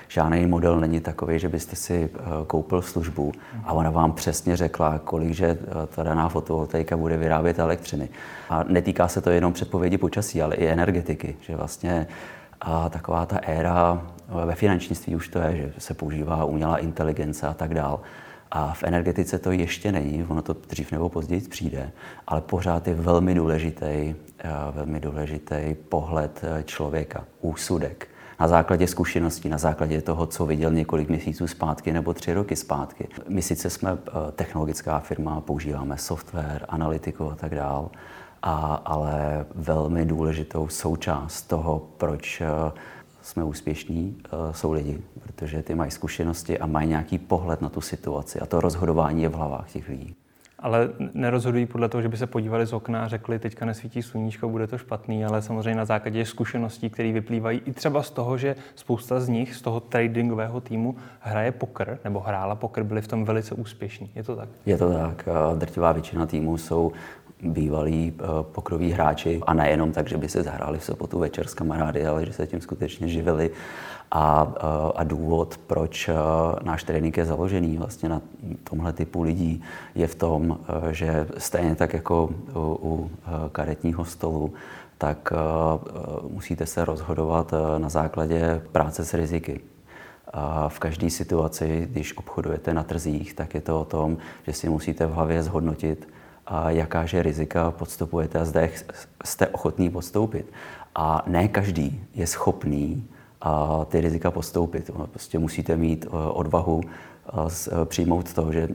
Žádný 0.09 0.47
model 0.47 0.81
není 0.81 1.01
takový, 1.01 1.39
že 1.39 1.49
byste 1.49 1.77
si 1.77 2.11
koupil 2.47 2.83
službu 2.83 3.33
a 3.65 3.73
ona 3.73 3.91
vám 3.91 4.13
přesně 4.13 4.57
řekla, 4.57 4.99
kolik 4.99 5.33
že 5.33 5.59
ta 5.95 6.03
daná 6.03 6.29
fotovoltaika 6.29 6.97
bude 6.97 7.17
vyrábět 7.17 7.59
elektřiny. 7.59 8.09
A 8.51 8.65
netýká 8.69 9.09
se 9.09 9.21
to 9.21 9.31
jenom 9.31 9.53
předpovědi 9.53 9.99
počasí, 9.99 10.43
ale 10.43 10.55
i 10.55 10.67
energetiky, 10.67 11.37
že 11.41 11.57
vlastně 11.57 12.07
a 12.61 12.89
taková 12.89 13.27
ta 13.27 13.37
éra 13.37 14.07
ve 14.45 14.55
finančnictví 14.55 15.17
už 15.17 15.29
to 15.29 15.39
je, 15.39 15.57
že 15.57 15.73
se 15.79 15.95
používá 15.95 16.45
umělá 16.45 16.79
inteligence 16.79 17.47
a 17.47 17.55
tak 17.55 17.75
dál. 17.75 18.01
A 18.51 18.73
v 18.73 18.83
energetice 18.83 19.39
to 19.39 19.53
ještě 19.53 19.93
není, 19.93 20.25
ono 20.29 20.43
to 20.43 20.57
dřív 20.69 20.93
nebo 20.93 21.09
později 21.09 21.41
přijde, 21.41 21.91
ale 22.27 22.41
pořád 22.41 22.89
je 22.89 22.95
velmi 22.95 23.35
důležitý, 23.35 23.85
eh, 23.85 24.15
velmi 24.71 25.01
důležitý 25.01 25.77
pohled 25.89 26.41
eh, 26.45 26.63
člověka, 26.63 27.25
úsudek. 27.41 28.09
Na 28.41 28.49
základě 28.49 28.87
zkušeností, 28.87 29.49
na 29.49 29.59
základě 29.59 30.03
toho, 30.03 30.27
co 30.27 30.47
viděl 30.47 30.73
několik 30.73 31.09
měsíců 31.09 31.47
zpátky 31.47 31.93
nebo 31.93 32.15
tři 32.15 32.35
roky 32.35 32.57
zpátky. 32.57 33.09
My 33.29 33.43
sice 33.43 33.71
jsme 33.71 33.91
eh, 33.93 34.33
technologická 34.33 35.01
firma, 35.01 35.41
používáme 35.41 35.99
software, 35.99 36.65
analytiku 36.69 37.31
a 37.31 37.35
tak 37.35 37.55
dál, 37.55 37.91
a, 38.43 38.83
ale 38.85 39.47
velmi 39.55 40.05
důležitou 40.05 40.69
součást 40.69 41.43
toho, 41.43 41.89
proč 41.97 42.43
jsme 43.27 43.45
úspěšní, 43.45 44.17
eh, 44.25 44.29
jsou 44.53 44.73
lidi, 44.73 44.99
protože 45.23 45.63
ty 45.63 45.75
mají 45.75 45.91
zkušenosti 45.91 46.59
a 46.59 46.67
mají 46.67 46.89
nějaký 46.89 47.19
pohled 47.19 47.61
na 47.61 47.69
tu 47.69 47.81
situaci 47.81 48.41
a 48.41 48.47
to 48.47 48.61
rozhodování 48.61 49.23
je 49.23 49.29
v 49.29 49.35
hlavách 49.35 49.73
těch 49.73 49.89
lidí. 49.89 50.17
Ale 50.59 50.89
nerozhodují 51.15 51.67
podle 51.67 51.89
toho, 51.89 52.03
že 52.03 52.09
by 52.09 52.17
se 52.17 52.27
podívali 52.27 52.67
z 52.67 52.73
okna 52.73 53.05
a 53.05 53.09
řekli, 53.09 53.39
teďka 53.39 53.65
nesvítí 53.65 54.03
sluníčko, 54.03 54.49
bude 54.49 54.67
to 54.67 54.79
špatný, 54.79 55.25
ale 55.25 55.43
samozřejmě 55.43 55.75
na 55.75 55.85
základě 55.85 56.25
zkušeností, 56.25 56.91
které 56.91 57.13
vyplývají 57.13 57.63
i 57.67 57.73
třeba 57.73 58.03
z 58.03 58.11
toho, 58.11 58.39
že 58.39 58.57
spousta 58.75 59.21
z 59.21 59.29
nich, 59.29 59.55
z 59.55 59.63
toho 59.63 59.81
tradingového 59.81 60.61
týmu, 60.61 60.97
hraje 61.21 61.53
poker, 61.53 61.99
nebo 62.05 62.21
hrála 62.21 62.55
poker, 62.55 62.85
byli 62.85 63.03
v 63.03 63.09
tom 63.09 63.25
velice 63.25 63.55
úspěšní. 63.55 64.11
Je 64.15 64.23
to 64.23 64.37
tak? 64.37 64.49
Je 64.67 64.79
to 64.79 64.93
tak. 64.93 65.29
Eh, 65.29 65.57
drtivá 65.59 65.93
většina 65.93 66.27
týmů 66.27 66.57
jsou 66.57 66.93
bývalí 67.43 68.13
eh, 68.17 68.25
pokroví 68.43 68.93
hráči 68.93 69.41
a 69.47 69.55
nejenom 69.55 69.93
tak, 69.93 70.09
že 70.09 70.17
by 70.17 70.29
se 70.29 70.43
zahráli 70.43 70.79
v 70.79 70.85
sobotu 70.85 71.19
večer 71.19 71.47
s 71.47 71.55
kamarády, 71.55 72.07
ale 72.07 72.27
že 72.27 72.33
se 72.33 72.47
tím 72.47 72.61
skutečně 72.61 73.09
živili. 73.09 73.51
A, 74.11 74.55
eh, 74.57 74.93
a 74.97 75.05
důvod, 75.05 75.61
proč 75.67 76.09
eh, 76.09 76.15
náš 76.63 76.85
trénink 76.85 77.17
je 77.17 77.25
založený 77.25 77.77
vlastně 77.77 78.09
na 78.09 78.23
tomhle 78.65 78.93
typu 78.93 79.23
lidí, 79.23 79.63
je 79.95 80.07
v 80.07 80.15
tom, 80.15 80.59
že 80.91 81.29
stejně 81.39 81.75
tak 81.75 81.95
jako 81.95 82.31
u, 82.55 82.79
u 82.83 83.11
karetního 83.53 84.05
stolu, 84.05 84.55
tak 84.99 85.33
musíte 86.29 86.67
se 86.67 86.85
rozhodovat 86.85 87.55
na 87.79 87.89
základě 87.89 88.63
práce 88.73 89.05
s 89.05 89.15
riziky. 89.15 89.61
A 90.33 90.69
v 90.69 90.79
každé 90.79 91.11
situaci, 91.11 91.89
když 91.91 92.17
obchodujete 92.17 92.75
na 92.75 92.83
trzích, 92.83 93.35
tak 93.35 93.55
je 93.55 93.61
to 93.61 93.81
o 93.81 93.85
tom, 93.85 94.17
že 94.47 94.53
si 94.53 94.69
musíte 94.69 95.07
v 95.07 95.13
hlavě 95.13 95.43
zhodnotit, 95.43 96.09
a 96.47 96.71
jakáže 96.71 97.23
rizika 97.23 97.71
podstupujete 97.71 98.39
a 98.39 98.45
zde 98.45 98.71
jste 99.25 99.47
ochotný 99.47 99.91
podstoupit. 99.91 100.53
A 100.95 101.23
ne 101.27 101.49
každý 101.49 102.05
je 102.15 102.27
schopný 102.27 103.09
a 103.41 103.85
ty 103.85 104.01
rizika 104.01 104.31
postoupit. 104.31 104.91
Prostě 105.11 105.39
musíte 105.39 105.77
mít 105.77 106.07
odvahu 106.33 106.81
přijmout 107.85 108.33
to, 108.33 108.53
že 108.53 108.69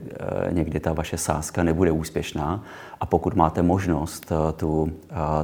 někdy 0.50 0.80
ta 0.80 0.92
vaše 0.92 1.18
sázka 1.18 1.62
nebude 1.62 1.90
úspěšná 1.90 2.64
a 3.00 3.06
pokud 3.06 3.34
máte 3.34 3.62
možnost 3.62 4.32
tu, 4.56 4.92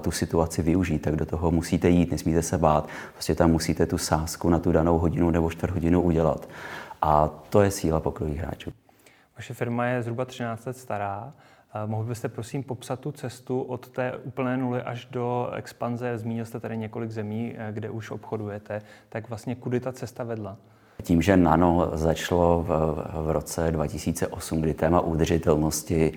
tu 0.00 0.11
situaci 0.11 0.62
využít, 0.62 0.99
tak 0.99 1.16
do 1.16 1.26
toho 1.26 1.50
musíte 1.50 1.88
jít, 1.88 2.11
nesmíte 2.11 2.42
se 2.42 2.58
bát. 2.58 2.88
Prostě 3.12 3.35
tam 3.35 3.50
musíte 3.50 3.87
tu 3.87 3.99
sázku 3.99 4.49
na 4.49 4.58
tu 4.58 4.73
danou 4.73 4.99
hodinu 4.99 5.30
nebo 5.30 5.50
čtvrt 5.50 5.70
hodinu 5.70 6.02
udělat. 6.02 6.49
A 7.02 7.30
to 7.50 7.62
je 7.62 7.70
síla 7.70 8.00
pokrových 8.00 8.38
hráčů. 8.38 8.73
Vaše 9.37 9.54
firma 9.54 9.87
je 9.87 10.02
zhruba 10.02 10.25
13 10.25 10.66
let 10.66 10.76
stará. 10.76 11.32
Mohl 11.87 12.04
byste 12.04 12.28
prosím 12.28 12.62
popsat 12.62 13.00
tu 13.00 13.12
cestu 13.12 13.62
od 13.62 13.88
té 13.88 14.12
úplné 14.25 14.56
nuly 14.56 14.82
až 14.82 15.08
do 15.10 15.50
expanze? 15.54 16.18
Zmínil 16.18 16.44
jste 16.44 16.60
tady 16.60 16.76
několik 16.76 17.10
zemí, 17.10 17.54
eh, 17.56 17.72
kde 17.72 17.90
už 17.90 18.10
obchodujete. 18.10 18.82
Tak 19.08 19.28
vlastně 19.28 19.54
kudy 19.54 19.80
ta 19.80 19.92
cesta 19.92 20.25
vedla? 20.25 20.56
Tím, 21.02 21.22
že 21.22 21.37
Nano 21.37 21.90
začalo 21.94 22.62
v, 22.62 22.68
v 23.26 23.30
roce 23.30 23.70
2008, 23.70 24.60
kdy 24.60 24.75
téma 24.75 25.00
udržitelnosti 25.00 26.12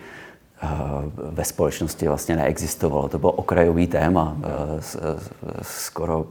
eh, 0.64 0.68
ve 1.16 1.46
společnosti 1.46 2.08
vlastně 2.08 2.36
neexistovalo. 2.36 3.10
To 3.10 3.20
bylo 3.20 3.32
okrajový 3.32 3.88
téma. 3.88 4.38
Eh, 4.44 4.82
skoro 5.62 6.26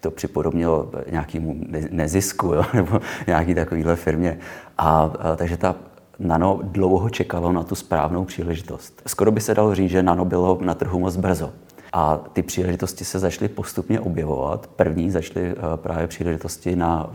to 0.00 0.10
připodobnilo 0.10 0.90
nějakému 1.10 1.56
nezisku 1.90 2.46
jo? 2.46 2.64
nebo 2.74 3.00
nějaký 3.26 3.54
takovýhle 3.54 3.96
firmě. 3.96 4.38
A, 4.78 5.10
takže 5.36 5.56
ta 5.56 5.74
Nano 6.18 6.60
dlouho 6.62 7.10
čekalo 7.10 7.52
na 7.52 7.62
tu 7.62 7.74
správnou 7.74 8.24
příležitost. 8.24 9.02
Skoro 9.06 9.30
by 9.30 9.40
se 9.40 9.54
dalo 9.54 9.74
říct, 9.74 9.90
že 9.90 10.02
Nano 10.02 10.24
bylo 10.24 10.58
na 10.60 10.74
trhu 10.74 10.98
moc 10.98 11.16
brzo. 11.16 11.52
A 11.92 12.16
ty 12.32 12.42
příležitosti 12.42 13.04
se 13.04 13.18
začaly 13.18 13.48
postupně 13.48 14.00
objevovat. 14.00 14.66
První 14.66 15.10
začaly 15.10 15.46
eh, 15.46 15.54
právě 15.76 16.06
příležitosti 16.06 16.76
na 16.76 17.10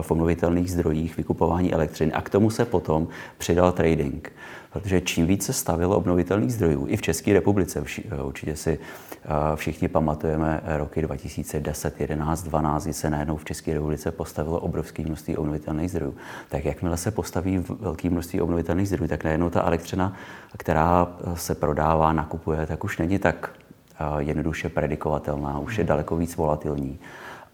v 0.00 0.10
obnovitelných 0.10 0.72
zdrojích, 0.72 1.16
vykupování 1.16 1.72
elektřiny. 1.72 2.12
A 2.12 2.22
k 2.22 2.30
tomu 2.30 2.50
se 2.50 2.64
potom 2.64 3.08
přidal 3.38 3.72
trading. 3.72 4.32
Protože 4.72 5.00
čím 5.00 5.26
více 5.26 5.52
stavilo 5.52 5.96
obnovitelných 5.96 6.52
zdrojů, 6.52 6.86
i 6.88 6.96
v 6.96 7.02
České 7.02 7.32
republice, 7.32 7.84
eh, 8.10 8.22
určitě 8.22 8.56
si 8.56 8.78
eh, 8.78 9.28
všichni 9.56 9.88
pamatujeme 9.88 10.60
roky 10.64 11.02
2010, 11.02 12.00
11, 12.00 12.42
12, 12.42 12.84
kdy 12.84 12.92
se 12.92 13.10
najednou 13.10 13.36
v 13.36 13.44
České 13.44 13.74
republice 13.74 14.12
postavilo 14.12 14.60
obrovské 14.60 15.02
množství 15.02 15.36
obnovitelných 15.36 15.90
zdrojů. 15.90 16.14
Tak 16.48 16.64
jakmile 16.64 16.96
se 16.96 17.10
postaví 17.10 17.64
velké 17.80 18.10
množství 18.10 18.40
obnovitelných 18.40 18.88
zdrojů, 18.88 19.08
tak 19.08 19.24
najednou 19.24 19.50
ta 19.50 19.62
elektřina, 19.62 20.12
která 20.56 21.08
se 21.34 21.54
prodává, 21.54 22.12
nakupuje, 22.12 22.66
tak 22.66 22.84
už 22.84 22.98
není 22.98 23.18
tak 23.18 23.50
jednoduše 24.18 24.68
predikovatelná, 24.68 25.58
už 25.58 25.78
je 25.78 25.84
daleko 25.84 26.16
víc 26.16 26.36
volatilní. 26.36 26.98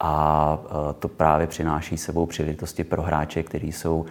A 0.06 0.58
to 0.98 1.08
právě 1.08 1.46
přináší 1.46 1.96
sebou 1.96 2.26
příležitosti 2.26 2.84
pro 2.84 3.02
hráče, 3.02 3.42
kteří 3.42 3.72
jsou 3.72 4.04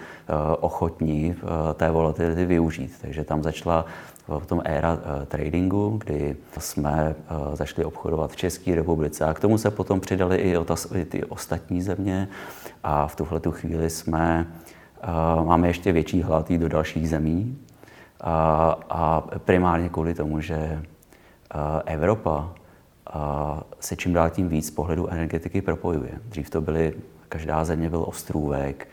ochotní 0.59 1.35
té 1.73 1.91
volatility 1.91 2.45
využít. 2.45 2.91
Takže 3.01 3.23
tam 3.23 3.43
začala 3.43 3.85
v 4.27 4.45
tom 4.45 4.61
éra 4.65 4.97
tradingu, 5.25 5.99
kdy 6.05 6.35
jsme 6.57 7.15
začali 7.53 7.85
obchodovat 7.85 8.31
v 8.31 8.35
České 8.35 8.75
republice 8.75 9.25
a 9.25 9.33
k 9.33 9.39
tomu 9.39 9.57
se 9.57 9.71
potom 9.71 9.99
přidali 9.99 10.37
i 10.37 10.55
ty 11.05 11.23
ostatní 11.23 11.81
země 11.81 12.27
a 12.83 13.07
v 13.07 13.15
tuhle 13.15 13.39
tu 13.39 13.51
chvíli 13.51 13.89
jsme, 13.89 14.47
máme 15.43 15.67
ještě 15.67 15.91
větší 15.91 16.21
hlad 16.21 16.51
do 16.51 16.69
dalších 16.69 17.09
zemí 17.09 17.57
a, 18.21 18.77
a 18.89 19.23
primárně 19.37 19.89
kvůli 19.89 20.13
tomu, 20.13 20.39
že 20.39 20.83
Evropa 21.85 22.49
se 23.79 23.95
čím 23.95 24.13
dál 24.13 24.29
tím 24.29 24.49
víc 24.49 24.67
z 24.67 24.71
pohledu 24.71 25.07
energetiky 25.07 25.61
propojuje. 25.61 26.11
Dřív 26.25 26.49
to 26.49 26.61
byly, 26.61 26.93
každá 27.29 27.65
země 27.65 27.89
byl 27.89 28.05
ostrůvek, 28.07 28.87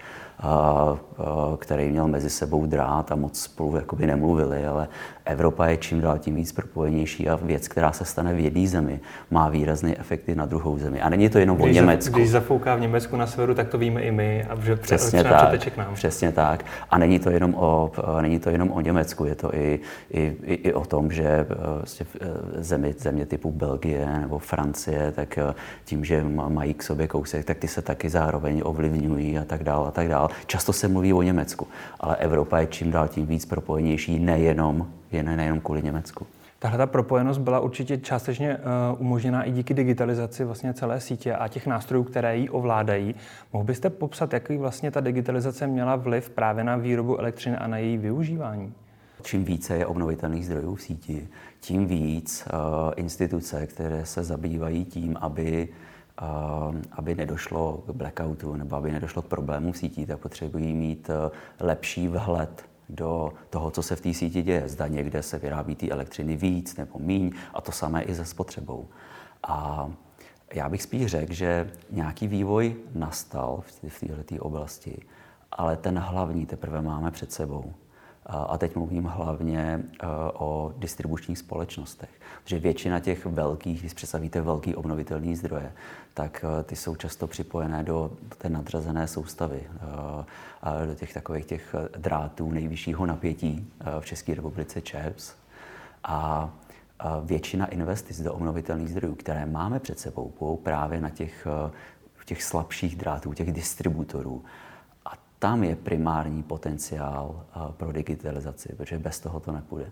který 1.58 1.90
měl 1.90 2.08
mezi 2.08 2.30
sebou 2.30 2.66
drát 2.66 3.12
a 3.12 3.16
moc 3.16 3.40
spolu 3.40 3.76
jakoby 3.76 4.06
nemluvili, 4.06 4.66
ale 4.66 4.88
Evropa 5.30 5.66
je 5.66 5.76
čím 5.76 6.00
dál 6.00 6.18
tím 6.18 6.34
víc 6.34 6.52
propojenější 6.52 7.28
a 7.28 7.36
věc, 7.36 7.68
která 7.68 7.92
se 7.92 8.04
stane 8.04 8.34
v 8.34 8.38
jedné 8.38 8.68
zemi, 8.68 9.00
má 9.30 9.48
výrazné 9.48 9.94
efekty 9.98 10.34
na 10.34 10.46
druhou 10.46 10.78
zemi. 10.78 11.00
A 11.00 11.08
není 11.08 11.28
to 11.28 11.38
jenom 11.38 11.56
když 11.56 11.76
o 11.76 11.80
Německu. 11.80 12.16
Když 12.16 12.30
zafouká 12.30 12.74
v 12.74 12.80
Německu 12.80 13.16
na 13.16 13.26
severu, 13.26 13.54
tak 13.54 13.68
to 13.68 13.78
víme 13.78 14.02
i 14.02 14.10
my 14.10 14.44
a 14.44 14.60
že 14.60 14.76
přesně 14.76 15.24
tak, 15.24 15.76
nám. 15.76 15.94
Přesně 15.94 16.32
tak. 16.32 16.64
A 16.90 16.98
není 16.98 17.18
to 17.18 17.30
jenom 17.30 17.54
o, 17.54 17.92
není 18.20 18.38
to 18.40 18.50
jenom 18.50 18.70
o 18.70 18.80
Německu, 18.80 19.24
je 19.24 19.34
to 19.34 19.54
i, 19.54 19.80
i, 20.10 20.36
i, 20.42 20.54
i 20.54 20.72
o 20.72 20.84
tom, 20.84 21.12
že 21.12 21.46
vlastně 21.76 22.06
země, 22.54 22.94
země 22.98 23.26
typu 23.26 23.52
Belgie 23.52 24.06
nebo 24.20 24.38
Francie, 24.38 25.12
tak 25.12 25.38
eh, 25.38 25.54
tím, 25.84 26.04
že 26.04 26.24
mají 26.48 26.74
k 26.74 26.82
sobě 26.82 27.08
kousek, 27.08 27.44
tak 27.44 27.58
ty 27.58 27.68
se 27.68 27.82
taky 27.82 28.08
zároveň 28.08 28.62
ovlivňují 28.64 29.38
a 29.38 29.44
tak 29.44 29.64
dále 29.64 29.88
a 29.88 29.90
tak 29.90 30.08
dále. 30.08 30.28
Často 30.46 30.72
se 30.72 30.88
mluví 30.88 31.12
o 31.12 31.22
Německu, 31.22 31.66
ale 32.00 32.16
Evropa 32.16 32.58
je 32.58 32.66
čím 32.66 32.90
dál 32.90 33.08
tím 33.08 33.26
víc 33.26 33.46
propojenější 33.46 34.18
nejenom, 34.18 34.86
jen 35.12 35.36
nejenom 35.36 35.60
kvůli 35.60 35.82
Německu. 35.82 36.26
Tahle 36.58 36.78
ta 36.78 36.86
propojenost 36.86 37.40
byla 37.40 37.60
určitě 37.60 37.98
částečně 37.98 38.56
uh, 38.56 39.00
umožněná 39.00 39.42
i 39.42 39.52
díky 39.52 39.74
digitalizaci 39.74 40.44
vlastně 40.44 40.74
celé 40.74 41.00
sítě 41.00 41.34
a 41.34 41.48
těch 41.48 41.66
nástrojů, 41.66 42.04
které 42.04 42.36
ji 42.36 42.48
ovládají. 42.48 43.14
Mohl 43.52 43.64
byste 43.64 43.90
popsat, 43.90 44.32
jaký 44.32 44.56
vlastně 44.56 44.90
ta 44.90 45.00
digitalizace 45.00 45.66
měla 45.66 45.96
vliv 45.96 46.30
právě 46.30 46.64
na 46.64 46.76
výrobu 46.76 47.20
elektřiny 47.20 47.56
a 47.56 47.66
na 47.66 47.76
její 47.76 47.98
využívání? 47.98 48.72
Čím 49.22 49.44
více 49.44 49.76
je 49.76 49.86
obnovitelných 49.86 50.46
zdrojů 50.46 50.74
v 50.74 50.82
síti, 50.82 51.28
tím 51.60 51.86
víc 51.86 52.44
uh, 52.52 52.92
instituce, 52.96 53.66
které 53.66 54.06
se 54.06 54.24
zabývají 54.24 54.84
tím, 54.84 55.16
aby 55.20 55.68
aby 56.92 57.14
nedošlo 57.14 57.82
k 57.86 57.90
blackoutu 57.90 58.56
nebo 58.56 58.76
aby 58.76 58.92
nedošlo 58.92 59.22
k 59.22 59.26
problému 59.26 59.72
v 59.72 59.76
síti, 59.76 60.06
tak 60.06 60.18
potřebují 60.18 60.74
mít 60.74 61.10
eh, 61.10 61.30
lepší 61.60 62.08
vhled 62.08 62.69
do 62.90 63.32
toho, 63.50 63.70
co 63.70 63.82
se 63.82 63.96
v 63.96 64.00
té 64.00 64.14
síti 64.14 64.42
děje. 64.42 64.68
Zda 64.68 64.86
někde 64.86 65.22
se 65.22 65.38
vyrábí 65.38 65.76
ty 65.76 65.90
elektřiny 65.90 66.36
víc 66.36 66.76
nebo 66.76 66.98
míň 66.98 67.32
a 67.54 67.60
to 67.60 67.72
samé 67.72 68.02
i 68.02 68.14
se 68.14 68.24
spotřebou. 68.24 68.88
A 69.42 69.90
já 70.54 70.68
bych 70.68 70.82
spíš 70.82 71.06
řekl, 71.06 71.32
že 71.32 71.70
nějaký 71.90 72.28
vývoj 72.28 72.76
nastal 72.94 73.62
v 73.88 74.00
této 74.24 74.44
oblasti, 74.44 75.02
ale 75.52 75.76
ten 75.76 75.98
hlavní 75.98 76.46
teprve 76.46 76.82
máme 76.82 77.10
před 77.10 77.32
sebou. 77.32 77.72
A 78.32 78.58
teď 78.58 78.76
mluvím 78.76 79.04
hlavně 79.04 79.80
eh, 79.82 80.06
o 80.32 80.72
distribučních 80.76 81.38
společnostech. 81.38 82.10
Protože 82.42 82.58
většina 82.58 83.00
těch 83.00 83.26
velkých, 83.26 83.80
když 83.80 83.94
představíte 83.94 84.40
velký 84.40 84.74
obnovitelný 84.74 85.36
zdroje, 85.36 85.72
tak 86.14 86.44
eh, 86.44 86.62
ty 86.62 86.76
jsou 86.76 86.96
často 86.96 87.26
připojené 87.26 87.82
do 87.82 88.10
té 88.38 88.48
nadřazené 88.48 89.08
soustavy, 89.08 89.62
eh, 89.62 90.86
do 90.86 90.94
těch 90.94 91.14
takových 91.14 91.44
těch 91.44 91.74
drátů 91.96 92.52
nejvyššího 92.52 93.06
napětí 93.06 93.72
v 94.00 94.06
České 94.06 94.34
republice 94.34 94.80
ČEPS. 94.80 95.34
A 96.04 96.50
většina 97.24 97.66
investic 97.66 98.20
do 98.20 98.34
obnovitelných 98.34 98.88
zdrojů, 98.88 99.14
které 99.14 99.46
máme 99.46 99.80
před 99.80 99.98
sebou, 99.98 100.58
právě 100.62 101.00
na 101.00 101.10
těch, 101.10 101.46
těch 102.24 102.42
slabších 102.42 102.96
drátů, 102.96 103.32
těch 103.32 103.52
distributorů, 103.52 104.44
tam 105.40 105.64
je 105.64 105.76
primární 105.76 106.42
potenciál 106.42 107.44
eh, 107.48 107.58
pro 107.76 107.92
digitalizaci, 107.92 108.74
protože 108.76 108.98
bez 108.98 109.20
toho 109.20 109.40
to 109.40 109.52
nepůjde. 109.52 109.90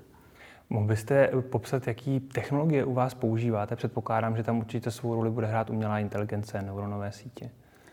Mohl 0.70 0.86
byste 0.86 1.30
popsat, 1.50 1.86
jaký 1.86 2.20
technologie 2.20 2.84
u 2.84 2.94
vás 2.94 3.14
používáte? 3.14 3.76
Předpokládám, 3.76 4.36
že 4.36 4.42
tam 4.42 4.58
určitě 4.58 4.90
svou 4.90 5.14
roli 5.14 5.30
bude 5.30 5.46
hrát 5.46 5.70
umělá 5.70 5.98
inteligence, 5.98 6.62
neuronové 6.62 7.12
sítě. 7.12 7.50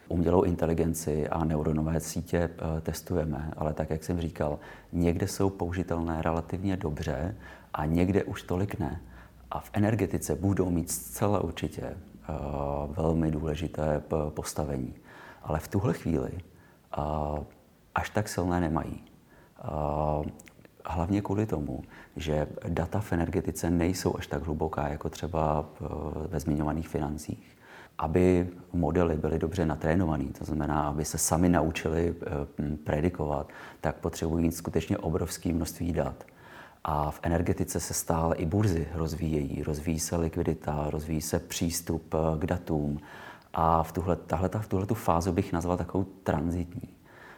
Umělou 0.07 0.43
inteligenci 0.43 1.29
a 1.29 1.45
neuronové 1.45 2.00
sítě 2.00 2.38
eh, 2.38 2.81
testujeme, 2.81 3.51
ale 3.57 3.74
tak, 3.74 3.89
jak 3.89 4.03
jsem 4.03 4.21
říkal, 4.21 4.59
někde 4.93 5.27
jsou 5.27 5.50
použitelné 5.50 6.21
relativně 6.21 6.77
dobře 6.77 7.35
a 7.74 7.85
někde 7.85 8.24
už 8.24 8.43
tolik 8.43 8.79
ne. 8.79 9.01
A 9.51 9.59
v 9.59 9.69
energetice 9.74 10.35
budou 10.35 10.69
mít 10.69 10.91
zcela 10.91 11.39
určitě 11.39 11.97
velmi 12.88 13.31
důležité 13.31 14.01
postavení. 14.29 14.93
Ale 15.43 15.59
v 15.59 15.67
tuhle 15.67 15.93
chvíli 15.93 16.31
až 17.95 18.09
tak 18.09 18.29
silné 18.29 18.59
nemají. 18.59 19.03
Hlavně 20.85 21.21
kvůli 21.21 21.45
tomu, 21.45 21.81
že 22.15 22.47
data 22.67 22.99
v 22.99 23.13
energetice 23.13 23.69
nejsou 23.69 24.17
až 24.17 24.27
tak 24.27 24.43
hluboká, 24.43 24.87
jako 24.87 25.09
třeba 25.09 25.65
ve 26.29 26.39
zmiňovaných 26.39 26.87
financích. 26.87 27.57
Aby 27.97 28.49
modely 28.73 29.17
byly 29.17 29.39
dobře 29.39 29.65
natrénované, 29.65 30.25
to 30.37 30.45
znamená, 30.45 30.87
aby 30.87 31.05
se 31.05 31.17
sami 31.17 31.49
naučili 31.49 32.09
e, 32.09 32.75
predikovat, 32.83 33.49
tak 33.81 33.95
potřebují 33.95 34.51
skutečně 34.51 34.97
obrovské 34.97 35.53
množství 35.53 35.93
dat. 35.93 36.23
A 36.83 37.11
v 37.11 37.19
energetice 37.23 37.79
se 37.79 37.93
stále 37.93 38.35
i 38.35 38.45
burzy 38.45 38.87
rozvíjejí. 38.93 39.63
Rozvíjí 39.63 39.99
se 39.99 40.15
likvidita, 40.15 40.85
rozvíjí 40.89 41.21
se 41.21 41.39
přístup 41.39 42.13
e, 42.13 42.39
k 42.39 42.45
datům. 42.45 42.99
A 43.57 43.83
v 43.83 43.91
tuhle, 43.91 44.15
tahle, 44.15 44.50
v 44.59 44.67
tuhle 44.67 44.85
tu 44.85 44.95
fázu 44.95 45.31
bych 45.31 45.53
nazval 45.53 45.77
takovou 45.77 46.05
transitní 46.24 46.95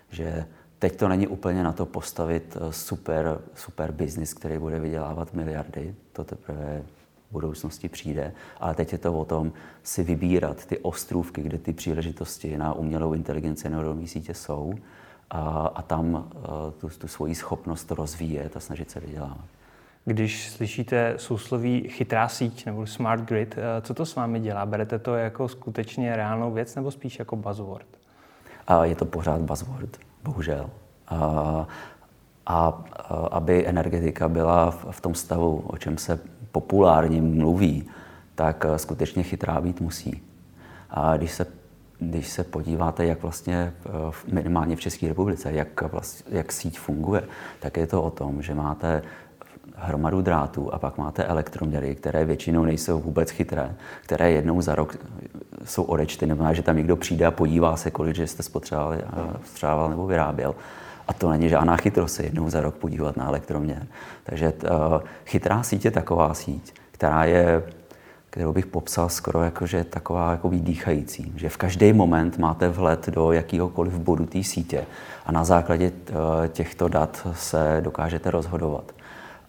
že 0.09 0.45
Teď 0.79 0.95
to 0.95 1.07
není 1.07 1.27
úplně 1.27 1.63
na 1.63 1.74
to 1.74 1.86
postavit 1.86 2.57
super, 2.69 3.41
super 3.55 3.91
biznis, 3.91 4.33
který 4.33 4.57
bude 4.57 4.79
vydělávat 4.79 5.33
miliardy. 5.33 5.95
To 6.13 6.24
teprve 6.24 6.83
v 7.29 7.31
budoucnosti 7.31 7.89
přijde. 7.89 8.33
Ale 8.59 8.75
teď 8.75 8.91
je 8.91 8.97
to 8.97 9.19
o 9.19 9.25
tom 9.25 9.51
si 9.83 10.03
vybírat 10.03 10.65
ty 10.65 10.77
ostrůvky, 10.77 11.41
kde 11.41 11.57
ty 11.57 11.74
příležitosti 11.74 12.57
na 12.57 12.74
umělou 12.74 13.13
inteligenci 13.13 13.69
neuronové 13.69 14.07
sítě 14.07 14.33
jsou 14.33 14.74
a, 15.29 15.39
a 15.75 15.81
tam 15.81 16.29
tu, 16.77 16.89
tu 16.89 17.07
svoji 17.07 17.36
schopnost 17.36 17.91
rozvíjet 17.91 18.57
a 18.57 18.59
snažit 18.59 18.91
se 18.91 19.00
vydělávat. 19.00 19.45
Když 20.07 20.49
slyšíte 20.49 21.13
sousloví 21.17 21.87
chytrá 21.89 22.27
síť 22.27 22.65
nebo 22.65 22.85
smart 22.85 23.21
grid, 23.21 23.55
eh, 23.57 23.81
co 23.81 23.93
to 23.93 24.05
s 24.05 24.15
vámi 24.15 24.39
dělá? 24.39 24.65
Berete 24.65 24.99
to 24.99 25.15
jako 25.15 25.47
skutečně 25.47 26.15
reálnou 26.15 26.51
věc 26.51 26.75
nebo 26.75 26.91
spíš 26.91 27.19
jako 27.19 27.35
buzzword? 27.35 27.87
A 28.67 28.85
je 28.85 28.95
to 28.95 29.05
pořád 29.05 29.41
buzzword, 29.41 29.97
bohužel. 30.23 30.69
A, 31.07 31.17
a, 32.45 32.83
a 32.97 33.15
aby 33.31 33.67
energetika 33.67 34.29
byla 34.29 34.71
v 34.71 35.01
tom 35.01 35.15
stavu, 35.15 35.63
o 35.67 35.77
čem 35.77 35.97
se 35.97 36.19
populárně 36.51 37.21
mluví, 37.21 37.89
tak 38.35 38.65
eh, 38.69 38.79
skutečně 38.79 39.23
chytrá 39.23 39.61
být 39.61 39.81
musí. 39.81 40.21
A 40.89 41.17
když 41.17 41.31
se, 41.31 41.45
když 41.99 42.27
se 42.27 42.43
podíváte, 42.43 43.05
jak 43.05 43.21
vlastně 43.21 43.73
eh, 43.85 44.33
minimálně 44.33 44.75
v 44.75 44.81
České 44.81 45.07
republice, 45.07 45.51
jak, 45.51 45.81
vlastně, 45.81 46.37
jak 46.37 46.51
síť 46.51 46.79
funguje, 46.79 47.23
tak 47.59 47.77
je 47.77 47.87
to 47.87 48.03
o 48.03 48.11
tom, 48.11 48.41
že 48.41 48.53
máte 48.53 49.01
hromadu 49.79 50.22
drátů 50.22 50.74
a 50.74 50.79
pak 50.79 50.98
máte 50.98 51.24
elektroměry, 51.24 51.96
které 51.96 52.25
většinou 52.25 52.65
nejsou 52.65 53.00
vůbec 53.00 53.29
chytré, 53.29 53.75
které 54.01 54.31
jednou 54.31 54.62
za 54.62 54.75
rok 54.75 54.96
jsou 55.65 55.84
odečty, 55.84 56.25
nebo 56.25 56.53
že 56.53 56.63
tam 56.63 56.77
někdo 56.77 56.96
přijde 56.96 57.25
a 57.25 57.31
podívá 57.31 57.77
se, 57.77 57.91
kolik 57.91 58.15
že 58.15 58.27
jste 58.27 58.43
spotřeboval, 58.43 59.89
nebo 59.89 60.07
vyráběl. 60.07 60.55
A 61.07 61.13
to 61.13 61.29
není 61.29 61.50
žádná 61.50 61.77
chytrost 61.77 62.15
se 62.15 62.24
jednou 62.24 62.50
za 62.50 62.62
rok 62.62 62.75
podívat 62.75 63.17
na 63.17 63.27
elektroměr. 63.27 63.88
Takže 64.24 64.53
uh, 64.53 64.69
chytrá 65.25 65.63
síť 65.63 65.86
je 65.86 65.91
taková 65.91 66.34
síť, 66.34 66.74
která 66.91 67.25
je 67.25 67.63
kterou 68.29 68.53
bych 68.53 68.65
popsal 68.65 69.10
skoro 69.10 69.43
jako, 69.43 69.65
že 69.65 69.84
taková 69.84 70.31
jako 70.31 70.50
dýchající. 70.53 71.34
Že 71.36 71.50
v 71.50 71.57
každý 71.57 71.93
moment 71.93 72.38
máte 72.38 72.69
vhled 72.69 73.10
do 73.10 73.31
jakýhokoliv 73.31 73.93
bodu 73.93 74.25
té 74.25 74.43
sítě 74.43 74.86
a 75.25 75.31
na 75.31 75.43
základě 75.43 75.91
těchto 76.48 76.88
dat 76.88 77.27
se 77.34 77.77
dokážete 77.84 78.31
rozhodovat. 78.31 78.91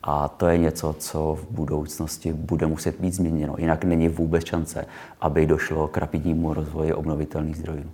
A 0.02 0.28
to 0.28 0.46
je 0.48 0.58
něco, 0.58 0.92
co 0.92 1.34
v 1.34 1.50
budoucnosti 1.50 2.32
bude 2.32 2.66
muset 2.66 3.00
být 3.00 3.14
změněno. 3.14 3.54
Jinak 3.58 3.84
není 3.84 4.08
vůbec 4.08 4.44
šance, 4.44 4.86
aby 5.20 5.46
došlo 5.46 5.88
k 5.88 5.96
rapidnímu 5.96 6.54
rozvoji 6.54 6.92
obnovitelných 6.92 7.56
zdrojů. 7.56 7.90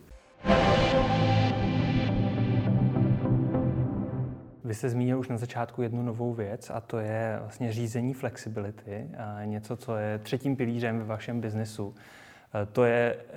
Vy 4.65 4.75
jste 4.75 4.89
zmínil 4.89 5.21
už 5.21 5.29
na 5.29 5.37
začátku 5.37 5.83
jednu 5.83 6.03
novou 6.03 6.35
věc 6.35 6.71
a 6.75 6.81
to 6.81 6.99
je 6.99 7.37
vlastně 7.41 7.73
řízení 7.73 8.15
flexibility, 8.15 9.09
něco, 9.45 9.77
co 9.77 9.97
je 9.97 10.19
třetím 10.19 10.57
pilířem 10.57 10.99
ve 10.99 11.05
vašem 11.05 11.41
biznesu. 11.41 11.95
Eh, 12.55 12.67
to 12.73 12.85
je 12.85 13.17
eh, 13.17 13.35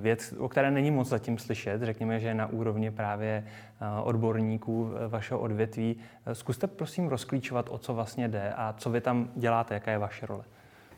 věc, 0.00 0.34
o 0.38 0.48
které 0.48 0.70
není 0.70 0.90
moc 0.90 1.08
zatím 1.08 1.38
slyšet. 1.38 1.82
Řekněme, 1.82 2.20
že 2.20 2.34
na 2.34 2.46
úrovni 2.46 2.90
právě 2.90 3.44
eh, 3.44 4.02
odborníků 4.02 4.90
vašeho 5.08 5.40
odvětví. 5.40 5.96
Zkuste 6.32 6.66
prosím 6.66 7.08
rozklíčovat, 7.08 7.66
o 7.70 7.78
co 7.78 7.94
vlastně 7.94 8.28
jde 8.28 8.52
a 8.56 8.74
co 8.78 8.90
vy 8.90 9.00
tam 9.00 9.28
děláte, 9.36 9.74
jaká 9.74 9.90
je 9.90 9.98
vaše 9.98 10.26
role. 10.26 10.44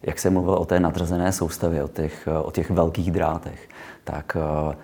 Jak 0.02 0.18
jsem 0.18 0.32
mluvil 0.32 0.54
o 0.54 0.64
té 0.64 0.80
nadřazené 0.80 1.32
soustavě, 1.32 1.84
o 1.84 1.88
těch, 1.88 2.28
o 2.42 2.50
těch 2.50 2.70
velkých 2.70 3.10
drátech, 3.10 3.68
tak 4.04 4.36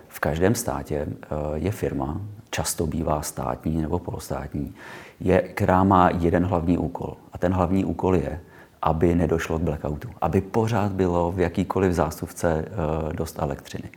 v 0.09 0.21
každém 0.21 0.55
státě 0.55 1.07
je 1.55 1.71
firma, 1.71 2.21
často 2.51 2.87
bývá 2.87 3.23
státní 3.23 3.83
nebo 3.83 3.99
polostátní, 3.99 4.75
je, 5.21 5.43
která 5.43 5.85
má 5.85 6.11
jeden 6.11 6.45
hlavní 6.45 6.79
úkol. 6.79 7.17
A 7.33 7.39
ten 7.39 7.53
hlavní 7.53 7.85
úkol 7.85 8.17
je 8.17 8.41
aby 8.83 9.15
nedošlo 9.15 9.59
k 9.59 9.63
blackoutu, 9.63 10.09
aby 10.21 10.41
pořád 10.41 10.93
bylo 10.93 11.33
v 11.33 11.41
jakýkoliv 11.41 11.93
zástupce 11.93 12.65
eh, 12.65 13.13
dost 13.13 13.39
elektřiny. 13.39 13.91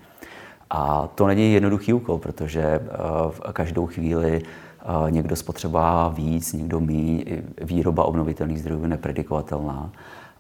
A 0.70 1.08
to 1.16 1.28
není 1.28 1.54
jednoduchý 1.54 1.94
úkol, 1.94 2.18
protože 2.18 2.62
eh, 2.62 2.82
v 3.30 3.42
každou 3.54 3.88
chvíli 3.88 4.42
eh, 4.42 5.12
někdo 5.12 5.36
spotřebá 5.36 6.08
víc, 6.10 6.54
někdo 6.54 6.80
míň, 6.80 7.26
výroba 7.62 8.04
obnovitelných 8.04 8.60
zdrojů 8.60 8.82
je 8.82 8.88
nepredikovatelná. 8.88 9.92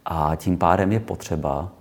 A 0.06 0.36
tím 0.36 0.58
pádem 0.58 0.91
je 0.91 0.99
potřeba 0.99 1.71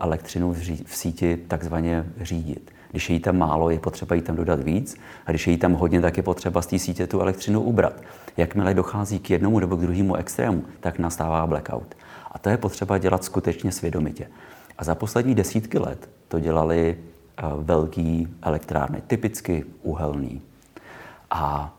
elektřinu 0.00 0.52
v 0.84 0.96
síti 0.96 1.36
takzvaně 1.36 2.04
řídit. 2.20 2.70
Když 2.90 3.10
je 3.10 3.16
jí 3.16 3.20
tam 3.20 3.38
málo, 3.38 3.70
je 3.70 3.78
potřeba 3.78 4.16
jí 4.16 4.22
tam 4.22 4.36
dodat 4.36 4.62
víc, 4.62 4.96
a 5.26 5.30
když 5.30 5.46
je 5.46 5.50
jí 5.50 5.58
tam 5.58 5.72
hodně, 5.72 6.00
tak 6.00 6.16
je 6.16 6.22
potřeba 6.22 6.62
z 6.62 6.66
té 6.66 6.78
sítě 6.78 7.06
tu 7.06 7.20
elektřinu 7.20 7.60
ubrat. 7.60 8.02
Jakmile 8.36 8.74
dochází 8.74 9.18
k 9.18 9.30
jednomu 9.30 9.58
nebo 9.58 9.76
k 9.76 9.80
druhému 9.80 10.16
extrému, 10.16 10.64
tak 10.80 10.98
nastává 10.98 11.46
blackout. 11.46 11.94
A 12.32 12.38
to 12.38 12.48
je 12.48 12.56
potřeba 12.56 12.98
dělat 12.98 13.24
skutečně 13.24 13.72
svědomitě. 13.72 14.28
A 14.78 14.84
za 14.84 14.94
poslední 14.94 15.34
desítky 15.34 15.78
let 15.78 16.08
to 16.28 16.40
dělali 16.40 16.98
eh, 16.98 17.42
velký 17.56 18.28
elektrárny, 18.42 19.02
typicky 19.06 19.64
uhelný. 19.82 20.42
A 21.30 21.74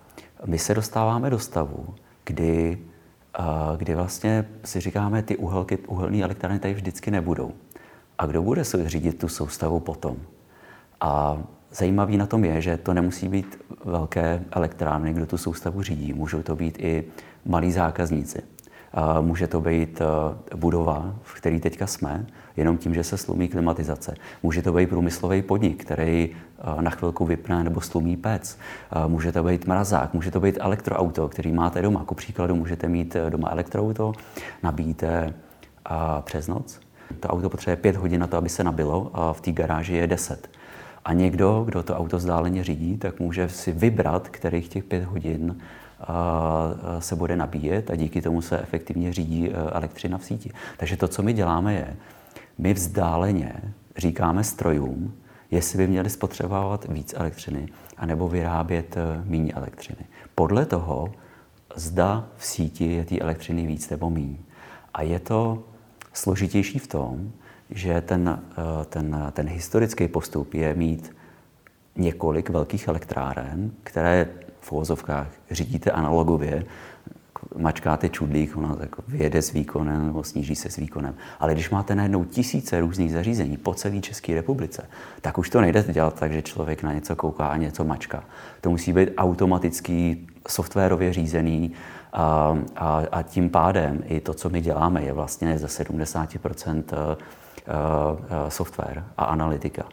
my 0.46 0.60
se 0.60 0.74
dostáváme 0.74 1.30
do 1.30 1.40
stavu, 1.40 1.96
kdy, 2.24 2.78
eh, 3.40 3.44
kdy 3.78 3.96
vlastně 3.96 4.46
si 4.64 4.80
říkáme, 4.80 5.22
ty 5.24 5.38
uhelky, 5.38 5.78
uhelné 5.78 6.24
elektrárny 6.24 6.60
tady 6.60 6.74
vždycky 6.74 7.12
nebudou. 7.12 7.52
A 8.18 8.26
kdo 8.26 8.42
bude 8.42 8.64
řídit 8.64 9.20
tu 9.20 9.28
soustavu 9.28 9.80
potom? 9.80 10.18
A 11.02 11.38
zajímavý 11.72 12.18
na 12.18 12.26
tom 12.26 12.46
je, 12.46 12.62
že 12.62 12.78
to 12.78 12.94
nemusí 12.94 13.28
být 13.28 13.60
velké 13.86 14.44
elektrárny, 14.52 15.14
kdo 15.14 15.26
tu 15.26 15.38
soustavu 15.38 15.82
řídí. 15.82 16.14
Můžou 16.14 16.42
to 16.42 16.56
být 16.56 16.80
i 16.80 17.04
malí 17.46 17.72
zákazníci. 17.72 18.42
Může 19.22 19.48
to 19.48 19.62
být 19.62 20.02
eh, 20.02 20.56
budova, 20.56 21.16
v 21.24 21.34
které 21.34 21.60
teďka 21.60 21.88
jsme, 21.88 22.26
jenom 22.58 22.78
tím, 22.78 22.94
že 22.94 23.04
se 23.04 23.18
slumí 23.18 23.48
klimatizace. 23.48 24.16
Může 24.44 24.62
to 24.62 24.74
být 24.74 24.90
průmyslový 24.90 25.42
podnik, 25.42 25.86
který 25.86 26.30
eh, 26.32 26.82
na 26.82 26.92
chvilku 26.92 27.26
vypne 27.26 27.64
nebo 27.64 27.82
slumí 27.82 28.18
pec. 28.18 28.58
Může 29.08 29.32
to 29.32 29.44
být 29.44 29.68
mrazák, 29.68 30.14
může 30.14 30.32
to 30.32 30.40
být 30.40 30.58
elektroauto, 30.60 31.28
který 31.28 31.52
máte 31.52 31.82
doma. 31.82 32.04
Ku 32.06 32.16
příkladu 32.16 32.56
můžete 32.56 32.88
mít 32.88 33.16
eh, 33.16 33.30
doma 33.30 33.50
elektroauto, 33.52 34.14
nabíjíte 34.64 35.34
přes 36.22 36.48
noc. 36.48 36.80
To 37.20 37.28
auto 37.28 37.50
potřebuje 37.50 37.76
pět 37.76 37.96
hodin 37.96 38.22
na 38.22 38.28
to, 38.28 38.38
aby 38.38 38.50
se 38.50 38.64
nabilo 38.64 39.12
a 39.14 39.34
v 39.34 39.42
té 39.42 39.52
garáži 39.52 39.94
je 39.94 40.08
10. 40.08 40.50
A 41.08 41.14
někdo, 41.14 41.64
kdo 41.66 41.84
to 41.84 41.98
auto 41.98 42.18
vzdáleně 42.18 42.64
řídí, 42.64 42.98
tak 42.98 43.20
může 43.20 43.50
si 43.50 43.72
vybrat, 43.72 44.30
kterých 44.30 44.70
těch 44.70 44.84
pět 44.84 45.04
hodin 45.04 45.58
se 47.00 47.16
bude 47.16 47.36
nabíjet 47.36 47.92
a 47.92 47.96
díky 47.96 48.22
tomu 48.22 48.42
se 48.42 48.60
efektivně 48.60 49.14
řídí 49.14 49.50
e, 49.50 49.54
elektřina 49.54 50.18
v 50.18 50.24
síti. 50.24 50.52
Takže 50.78 50.98
to, 50.98 51.08
co 51.08 51.24
my 51.24 51.34
děláme, 51.34 51.74
je, 51.74 51.96
my 52.58 52.74
vzdáleně 52.74 53.54
říkáme 53.98 54.44
strojům, 54.44 55.14
jestli 55.52 55.78
by 55.78 55.88
měli 55.88 56.10
spotřebovávat 56.10 56.86
víc 56.90 57.14
elektřiny, 57.18 57.68
anebo 57.98 58.30
vyrábět 58.30 58.96
méně 59.24 59.54
elektřiny. 59.54 60.06
Podle 60.36 60.66
toho, 60.66 61.14
zda 61.76 62.28
v 62.38 62.46
síti 62.46 62.94
je 62.94 63.06
té 63.06 63.20
elektřiny 63.20 63.68
víc 63.68 63.90
nebo 63.90 64.10
méně. 64.10 64.38
A 64.94 65.02
je 65.02 65.20
to 65.20 65.64
složitější 66.14 66.80
v 66.80 66.88
tom, 66.88 67.32
že 67.70 68.02
ten, 68.02 68.42
eh, 68.52 68.86
ten, 68.86 69.32
ten 69.32 69.48
historický 69.48 70.08
postup 70.08 70.54
je 70.54 70.74
mít 70.74 71.16
několik 71.96 72.50
velkých 72.50 72.88
elektráren, 72.88 73.72
které 73.84 74.28
v 74.62 74.72
uvozovkách 74.72 75.28
řídíte 75.52 75.92
analogově, 75.92 76.66
mačkáte 77.58 78.10
čudlík, 78.10 78.58
ono 78.58 78.78
jako 78.80 79.04
vyjede 79.08 79.42
s 79.42 79.52
výkonem 79.52 80.06
nebo 80.06 80.24
sníží 80.24 80.56
se 80.56 80.70
s 80.70 80.76
výkonem. 80.76 81.16
Ale 81.40 81.54
když 81.54 81.70
máte 81.70 81.96
najednou 81.96 82.24
tisíce 82.24 82.80
různých 82.80 83.12
zařízení 83.12 83.58
po 83.58 83.74
celé 83.74 84.00
České 84.00 84.36
republice, 84.36 84.90
tak 85.22 85.38
už 85.38 85.50
to 85.50 85.62
nejde 85.62 85.84
dělat 85.84 86.20
tak, 86.20 86.34
že 86.34 86.42
člověk 86.42 86.84
na 86.84 86.94
něco 86.94 87.16
kouká 87.16 87.48
a 87.48 87.58
něco 87.58 87.84
mačká. 87.84 88.24
To 88.62 88.70
musí 88.70 88.94
být 88.94 89.10
automatický, 89.18 90.28
softwarově 90.48 91.14
řízený 91.14 91.72
a, 92.14 92.58
a, 92.76 93.04
a 93.12 93.22
tím 93.22 93.50
pádem 93.50 94.04
i 94.06 94.20
to, 94.20 94.34
co 94.34 94.50
my 94.50 94.62
děláme, 94.62 95.04
je 95.04 95.14
vlastně 95.14 95.58
ze 95.58 95.68
70 95.68 96.36
Eh, 96.36 96.84
eh, 96.94 97.16
software 98.50 99.04
a 99.18 99.26
analytika. 99.26 99.84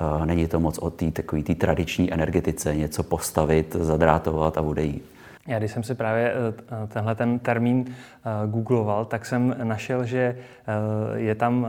Eh, 0.00 0.26
není 0.26 0.46
to 0.46 0.60
moc 0.60 0.78
o 0.78 0.90
té 0.90 1.10
takové 1.10 1.42
tý 1.42 1.54
tradiční 1.54 2.12
energetice, 2.12 2.76
něco 2.76 3.02
postavit, 3.02 3.76
zadrátovat 3.80 4.58
a 4.58 4.60
odejít. 4.60 5.04
Já 5.48 5.58
když 5.58 5.70
jsem 5.70 5.82
si 5.82 5.94
právě 5.94 6.34
tenhle 6.88 7.14
ten 7.14 7.38
termín 7.38 7.84
googloval, 8.46 9.04
tak 9.04 9.26
jsem 9.26 9.56
našel, 9.62 10.04
že 10.04 10.36
je 11.14 11.34
tam, 11.34 11.66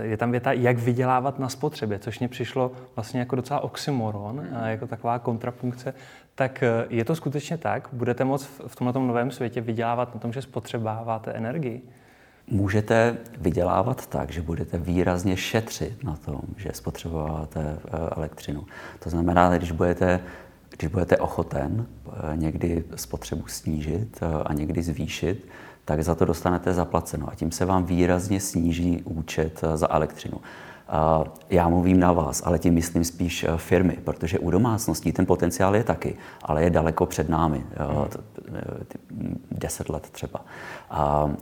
je 0.00 0.16
tam 0.16 0.30
věta, 0.30 0.52
jak 0.52 0.78
vydělávat 0.78 1.38
na 1.38 1.48
spotřebě, 1.48 1.98
což 1.98 2.18
mě 2.18 2.28
přišlo 2.28 2.72
vlastně 2.96 3.20
jako 3.20 3.36
docela 3.36 3.60
oxymoron, 3.60 4.46
jako 4.64 4.86
taková 4.86 5.18
kontrapunkce. 5.18 5.94
Tak 6.34 6.64
je 6.88 7.04
to 7.04 7.16
skutečně 7.16 7.58
tak? 7.58 7.88
Budete 7.92 8.24
moct 8.24 8.60
v 8.66 8.76
tomto 8.76 9.00
novém 9.00 9.30
světě 9.30 9.60
vydělávat 9.60 10.14
na 10.14 10.20
tom, 10.20 10.32
že 10.32 10.42
spotřebáváte 10.42 11.32
energii? 11.32 11.82
Můžete 12.50 13.16
vydělávat 13.38 14.06
tak, 14.06 14.30
že 14.30 14.42
budete 14.42 14.78
výrazně 14.78 15.36
šetřit 15.36 16.04
na 16.04 16.16
tom, 16.16 16.40
že 16.56 16.70
spotřebováváte 16.72 17.60
eh, 17.60 17.90
elektřinu. 18.16 18.64
To 18.98 19.10
znamená, 19.10 19.56
když 19.56 19.72
budete 19.72 20.20
když 20.76 20.90
budete 20.90 21.16
ochoten 21.16 21.86
někdy 22.34 22.84
spotřebu 22.96 23.46
snížit 23.46 24.20
a 24.44 24.52
někdy 24.52 24.82
zvýšit, 24.82 25.48
tak 25.84 26.02
za 26.02 26.14
to 26.14 26.24
dostanete 26.24 26.72
zaplaceno 26.72 27.28
a 27.28 27.34
tím 27.34 27.52
se 27.52 27.64
vám 27.64 27.84
výrazně 27.84 28.40
sníží 28.40 29.02
účet 29.04 29.60
za 29.74 29.90
elektřinu. 29.90 30.40
Já 31.50 31.68
mluvím 31.68 32.00
na 32.00 32.12
vás, 32.12 32.42
ale 32.46 32.58
tím 32.58 32.74
myslím 32.74 33.04
spíš 33.04 33.44
eh, 33.44 33.48
firmy, 33.56 33.98
protože 34.04 34.38
u 34.38 34.50
domácností 34.50 35.12
ten 35.12 35.26
potenciál 35.26 35.76
je 35.76 35.84
taky, 35.84 36.16
ale 36.42 36.64
je 36.64 36.70
daleko 36.70 37.06
před 37.06 37.28
námi, 37.28 37.64
deset 39.50 39.88
let 39.88 40.10
třeba. 40.10 40.40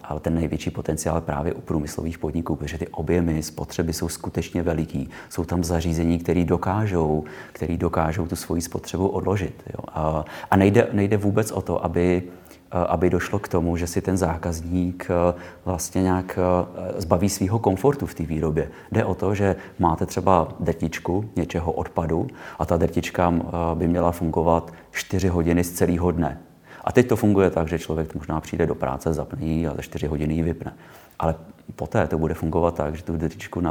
Ale 0.05 0.21
ten 0.21 0.35
největší 0.35 0.71
potenciál 0.71 1.17
je 1.17 1.21
právě 1.21 1.55
u 1.55 1.61
průmyslových 1.61 2.19
podniků, 2.19 2.57
protože 2.57 2.79
ty 2.79 2.89
objemy 2.89 3.43
spotřeby 3.43 3.93
jsou 3.93 4.09
skutečně 4.09 4.63
veliký. 4.63 5.09
Jsou 5.29 5.45
tam 5.45 5.65
zařízení, 5.65 6.19
které 6.19 6.45
dokážou, 6.45 7.25
který 7.53 7.77
dokážou 7.77 8.27
tu 8.27 8.37
svoji 8.37 8.63
spotřebu 8.63 9.09
odložit. 9.09 9.63
Jo. 9.67 10.25
A 10.51 10.57
nejde, 10.57 10.89
nejde 10.93 11.17
vůbec 11.17 11.51
o 11.51 11.63
to, 11.63 11.85
aby 11.85 12.23
Eh, 12.23 12.42
aby 12.73 13.11
došlo 13.11 13.39
k 13.39 13.49
tomu, 13.49 13.77
že 13.77 13.87
si 13.87 14.01
ten 14.01 14.17
zákazník 14.17 15.07
eh, 15.11 15.35
vlastně 15.65 16.03
nějak 16.03 16.39
eh, 16.39 17.01
zbaví 17.01 17.29
svého 17.29 17.59
komfortu 17.59 18.07
v 18.07 18.15
té 18.15 18.23
výrobě. 18.23 18.71
Jde 18.93 19.05
o 19.05 19.15
to, 19.15 19.35
že 19.35 19.57
máte 19.79 20.07
třeba 20.07 20.49
detičku 20.61 21.31
něčeho 21.37 21.73
odpadu 21.73 22.27
a 22.59 22.67
ta 22.67 22.77
detička 22.77 23.35
by 23.75 23.89
měla 23.89 24.13
fungovat 24.13 24.73
4 24.91 25.29
hodiny 25.29 25.65
z 25.65 25.73
celého 25.73 26.11
dne. 26.11 26.39
A 26.85 26.93
teď 26.93 27.09
to 27.09 27.17
funguje 27.17 27.51
tak, 27.51 27.69
že 27.69 27.79
člověk 27.79 28.15
možná 28.15 28.41
přijde 28.41 28.67
do 28.67 28.75
práce, 28.75 29.13
zapne 29.13 29.47
ji 29.47 29.67
a 29.67 29.75
za 29.75 29.83
4 29.83 30.07
hodiny 30.07 30.35
ji 30.35 30.43
vypne. 30.43 30.75
Ale 31.19 31.35
poté 31.77 32.07
to 32.07 32.19
bude 32.19 32.35
fungovat 32.35 32.75
tak, 32.75 32.95
že 32.95 33.03
tu 33.03 33.17
detičku 33.17 33.63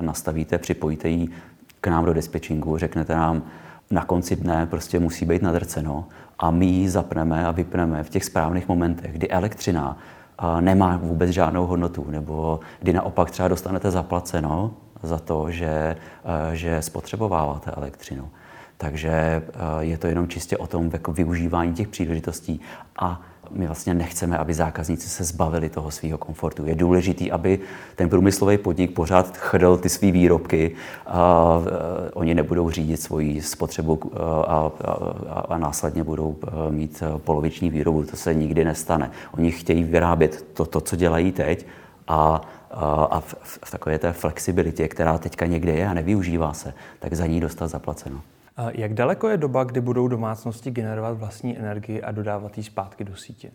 nastavíte, 0.00 0.58
připojíte 0.58 1.08
ji 1.08 1.28
k 1.80 1.86
nám 1.86 2.04
do 2.04 2.12
dispečingu, 2.12 2.78
řeknete 2.78 3.14
nám, 3.14 3.42
na 3.90 4.04
konci 4.04 4.36
dne 4.36 4.66
prostě 4.66 4.98
musí 4.98 5.24
být 5.24 5.42
nadrceno 5.42 6.04
a 6.38 6.50
my 6.50 6.66
ji 6.66 6.88
zapneme 6.88 7.46
a 7.46 7.50
vypneme 7.50 8.02
v 8.02 8.10
těch 8.10 8.24
správných 8.24 8.68
momentech, 8.68 9.12
kdy 9.12 9.28
elektřina 9.28 9.98
nemá 10.60 10.96
vůbec 10.96 11.30
žádnou 11.30 11.66
hodnotu, 11.66 12.06
nebo 12.10 12.60
kdy 12.80 12.92
naopak 12.92 13.30
třeba 13.30 13.48
dostanete 13.48 13.90
zaplaceno 13.90 14.70
za 15.02 15.18
to, 15.18 15.50
že, 15.50 15.96
že 16.52 16.82
spotřebováváte 16.82 17.70
elektřinu. 17.70 18.28
Takže 18.76 19.42
je 19.80 19.98
to 19.98 20.06
jenom 20.06 20.28
čistě 20.28 20.56
o 20.56 20.66
tom 20.66 20.90
jako 20.92 21.12
využívání 21.12 21.74
těch 21.74 21.88
příležitostí 21.88 22.60
a 22.98 23.20
my 23.50 23.66
vlastně 23.66 23.94
nechceme, 23.94 24.38
aby 24.38 24.54
zákazníci 24.54 25.08
se 25.08 25.24
zbavili 25.24 25.68
toho 25.68 25.90
svého 25.90 26.18
komfortu. 26.18 26.66
Je 26.66 26.74
důležité, 26.74 27.30
aby 27.30 27.58
ten 27.96 28.08
průmyslový 28.08 28.58
podnik 28.58 28.94
pořád 28.94 29.36
chrl 29.36 29.76
ty 29.76 29.88
své 29.88 30.10
výrobky 30.10 30.74
a, 31.06 31.60
oni 32.14 32.34
nebudou 32.34 32.70
řídit 32.70 32.96
svoji 32.96 33.42
spotřebu 33.42 34.00
a, 34.46 34.70
a, 34.84 34.92
a, 35.48 35.58
následně 35.58 36.04
budou 36.04 36.36
mít 36.70 37.02
poloviční 37.16 37.70
výrobu. 37.70 38.02
To 38.02 38.16
se 38.16 38.34
nikdy 38.34 38.64
nestane. 38.64 39.10
Oni 39.38 39.50
chtějí 39.50 39.82
vyrábět 39.82 40.46
to, 40.52 40.66
to 40.66 40.80
co 40.80 40.96
dělají 40.96 41.32
teď 41.32 41.66
a 42.08 42.40
a 43.10 43.20
v, 43.20 43.34
v 43.64 43.70
takové 43.70 43.98
té 43.98 44.12
flexibilitě, 44.12 44.88
která 44.88 45.18
teďka 45.18 45.46
někde 45.46 45.72
je 45.72 45.88
a 45.88 45.94
nevyužívá 45.94 46.52
se, 46.52 46.74
tak 46.98 47.14
za 47.14 47.26
ní 47.26 47.40
dostat 47.40 47.68
zaplaceno. 47.68 48.20
Jak 48.70 48.94
daleko 48.94 49.28
je 49.28 49.36
doba, 49.36 49.64
kdy 49.64 49.80
budou 49.80 50.08
domácnosti 50.08 50.70
generovat 50.70 51.18
vlastní 51.18 51.58
energii 51.58 52.02
a 52.02 52.12
dodávat 52.12 52.58
ji 52.58 52.64
zpátky 52.64 53.04
do 53.04 53.16
sítě? 53.16 53.50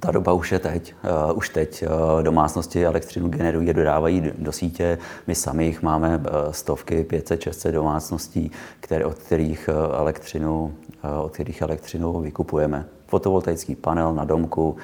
Ta 0.00 0.10
doba 0.10 0.32
už 0.32 0.52
je 0.52 0.58
teď. 0.58 0.94
Uh, 1.28 1.36
už 1.38 1.48
teď 1.48 1.84
uh, 1.86 2.22
domácnosti 2.22 2.86
elektřinu 2.86 3.28
generují 3.28 3.70
a 3.70 3.72
dodávají 3.72 4.32
do 4.38 4.52
sítě. 4.52 4.98
My 5.26 5.34
sami 5.34 5.64
jich 5.64 5.82
máme 5.82 6.16
uh, 6.18 6.24
stovky, 6.50 7.04
500, 7.04 7.40
600 7.40 7.74
domácností, 7.74 8.50
které, 8.80 9.04
od, 9.04 9.14
kterých 9.14 9.70
elektřinu, 9.98 10.74
od 11.22 11.32
kterých 11.32 11.62
elektřinu 11.62 12.20
vykupujeme. 12.20 12.84
Fotovoltaický 13.06 13.74
panel 13.74 14.14
na 14.14 14.24
domku, 14.24 14.76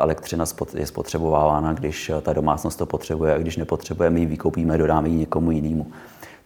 elektřina 0.00 0.44
je 0.74 0.86
spotřebovávána, 0.86 1.72
když 1.72 2.10
ta 2.22 2.32
domácnost 2.32 2.78
to 2.78 2.86
potřebuje 2.86 3.34
a 3.34 3.38
když 3.38 3.56
nepotřebuje, 3.56 4.10
my 4.10 4.20
ji 4.20 4.26
vykoupíme, 4.26 4.78
dodáme 4.78 5.08
ji 5.08 5.16
někomu 5.16 5.50
jinému. 5.50 5.86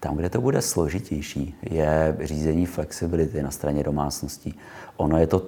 Tam, 0.01 0.17
kde 0.17 0.31
to 0.31 0.41
bude 0.41 0.63
složitější, 0.63 1.55
je 1.63 2.17
řízení 2.21 2.67
flexibility 2.67 3.43
na 3.43 3.51
straně 3.51 3.83
domácností. 3.83 4.55
Ono 4.97 5.19
je 5.19 5.27
to 5.27 5.43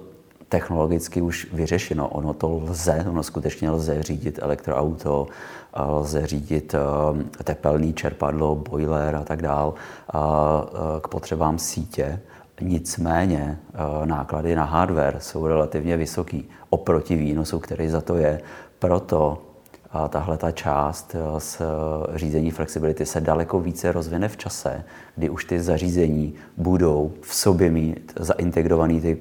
technologicky 0.49 1.21
už 1.21 1.47
vyřešeno. 1.53 2.09
Ono 2.09 2.33
to 2.33 2.49
lze, 2.49 3.05
ono 3.09 3.23
skutečně 3.23 3.69
lze 3.69 4.03
řídit 4.03 4.39
elektroauto, 4.41 5.27
lze 5.77 6.27
řídit 6.27 6.75
eh, 6.75 7.43
tepelný 7.43 7.93
čerpadlo, 7.93 8.55
boiler 8.55 9.15
a 9.15 9.23
tak 9.23 9.41
dál 9.41 9.73
eh, 9.73 10.17
k 11.01 11.07
potřebám 11.07 11.59
sítě. 11.59 12.19
Nicméně 12.61 13.59
eh, 13.59 14.05
náklady 14.05 14.55
na 14.55 14.63
hardware 14.63 15.17
jsou 15.19 15.47
relativně 15.47 15.97
vysoký 15.97 16.49
oproti 16.69 17.15
výnosu, 17.15 17.59
který 17.59 17.89
za 17.89 18.01
to 18.01 18.17
je. 18.17 18.41
Proto 18.79 19.41
a 19.93 20.07
tahle 20.07 20.37
ta 20.37 20.51
část 20.51 21.15
eh, 21.15 21.19
eh, 21.61 22.17
řízení 22.17 22.51
flexibility 22.51 23.05
se 23.05 23.21
daleko 23.21 23.59
více 23.59 23.91
rozvine 23.91 24.27
v 24.27 24.37
čase, 24.37 24.83
kdy 25.15 25.29
už 25.29 25.45
ty 25.45 25.59
zařízení 25.59 26.33
budou 26.57 27.11
v 27.21 27.35
sobě 27.35 27.71
mít 27.71 28.13
zaintegrovaný 28.19 29.01
ty 29.01 29.17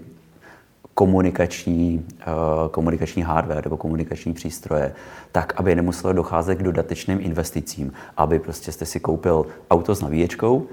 komunikační, 0.95 2.07
eh, 2.21 2.25
komunikační 2.71 3.23
hardware 3.23 3.65
nebo 3.65 3.77
komunikační 3.77 4.33
přístroje, 4.33 4.95
tak, 5.33 5.53
aby 5.57 5.75
nemuselo 5.75 6.13
docházet 6.13 6.55
k 6.55 6.63
dodatečným 6.63 7.19
investicím, 7.21 7.93
aby 8.17 8.39
prostě 8.39 8.73
jste 8.73 8.87
si 8.87 9.01
koupil 9.01 9.47
auto 9.71 9.95
s 9.95 10.01
navíječkou, 10.01 10.67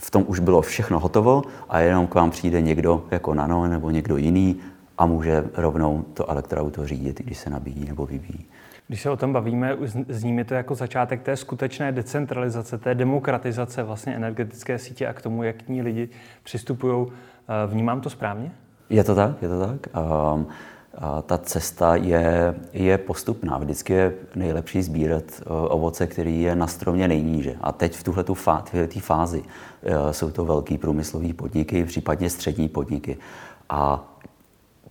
v 0.00 0.10
tom 0.10 0.24
už 0.26 0.38
bylo 0.38 0.62
všechno 0.62 1.00
hotovo 1.00 1.42
a 1.68 1.78
jenom 1.78 2.06
k 2.06 2.14
vám 2.14 2.30
přijde 2.30 2.60
někdo 2.60 3.04
jako 3.10 3.34
Nano 3.34 3.68
nebo 3.68 3.90
někdo 3.90 4.16
jiný 4.16 4.60
a 4.98 5.06
může 5.06 5.44
rovnou 5.54 6.04
to 6.14 6.30
elektroauto 6.30 6.86
řídit, 6.86 7.20
když 7.24 7.38
se 7.38 7.50
nabíjí 7.50 7.84
nebo 7.88 8.06
vybíjí. 8.06 8.46
Když 8.88 9.02
se 9.02 9.10
o 9.10 9.16
tom 9.16 9.32
bavíme, 9.32 9.76
zní 10.08 10.44
to 10.44 10.54
jako 10.54 10.74
začátek 10.74 11.22
té 11.22 11.36
skutečné 11.36 11.92
decentralizace, 11.92 12.78
té 12.78 12.94
demokratizace 12.94 13.82
vlastně 13.82 14.16
energetické 14.16 14.78
sítě 14.78 15.06
a 15.06 15.12
k 15.12 15.22
tomu, 15.22 15.42
jak 15.42 15.56
k 15.56 15.68
ní 15.68 15.82
lidi 15.82 16.08
přistupují. 16.42 17.06
Eh, 17.06 17.66
vnímám 17.66 18.00
to 18.00 18.10
správně? 18.10 18.52
Je 18.90 19.04
to 19.04 19.14
tak, 19.14 19.42
je 19.42 19.48
to 19.48 19.60
tak. 19.66 19.86
Um, 20.34 20.46
a 20.98 21.22
ta 21.22 21.38
cesta 21.38 21.96
je, 21.96 22.54
je 22.72 22.98
postupná. 22.98 23.58
Vždycky 23.58 23.92
je 23.92 24.12
nejlepší 24.34 24.82
sbírat 24.82 25.24
uh, 25.24 25.56
ovoce, 25.68 26.06
který 26.06 26.42
je 26.42 26.56
na 26.56 26.66
stromě 26.66 27.08
nejníže. 27.08 27.54
A 27.60 27.72
teď 27.72 27.96
v 27.96 28.04
tuhle 28.04 28.24
fázi 29.00 29.40
uh, 29.40 30.10
jsou 30.10 30.30
to 30.30 30.44
velký 30.44 30.78
průmyslové 30.78 31.32
podniky, 31.32 31.84
případně 31.84 32.30
střední 32.30 32.68
podniky. 32.68 33.16
A 33.68 34.10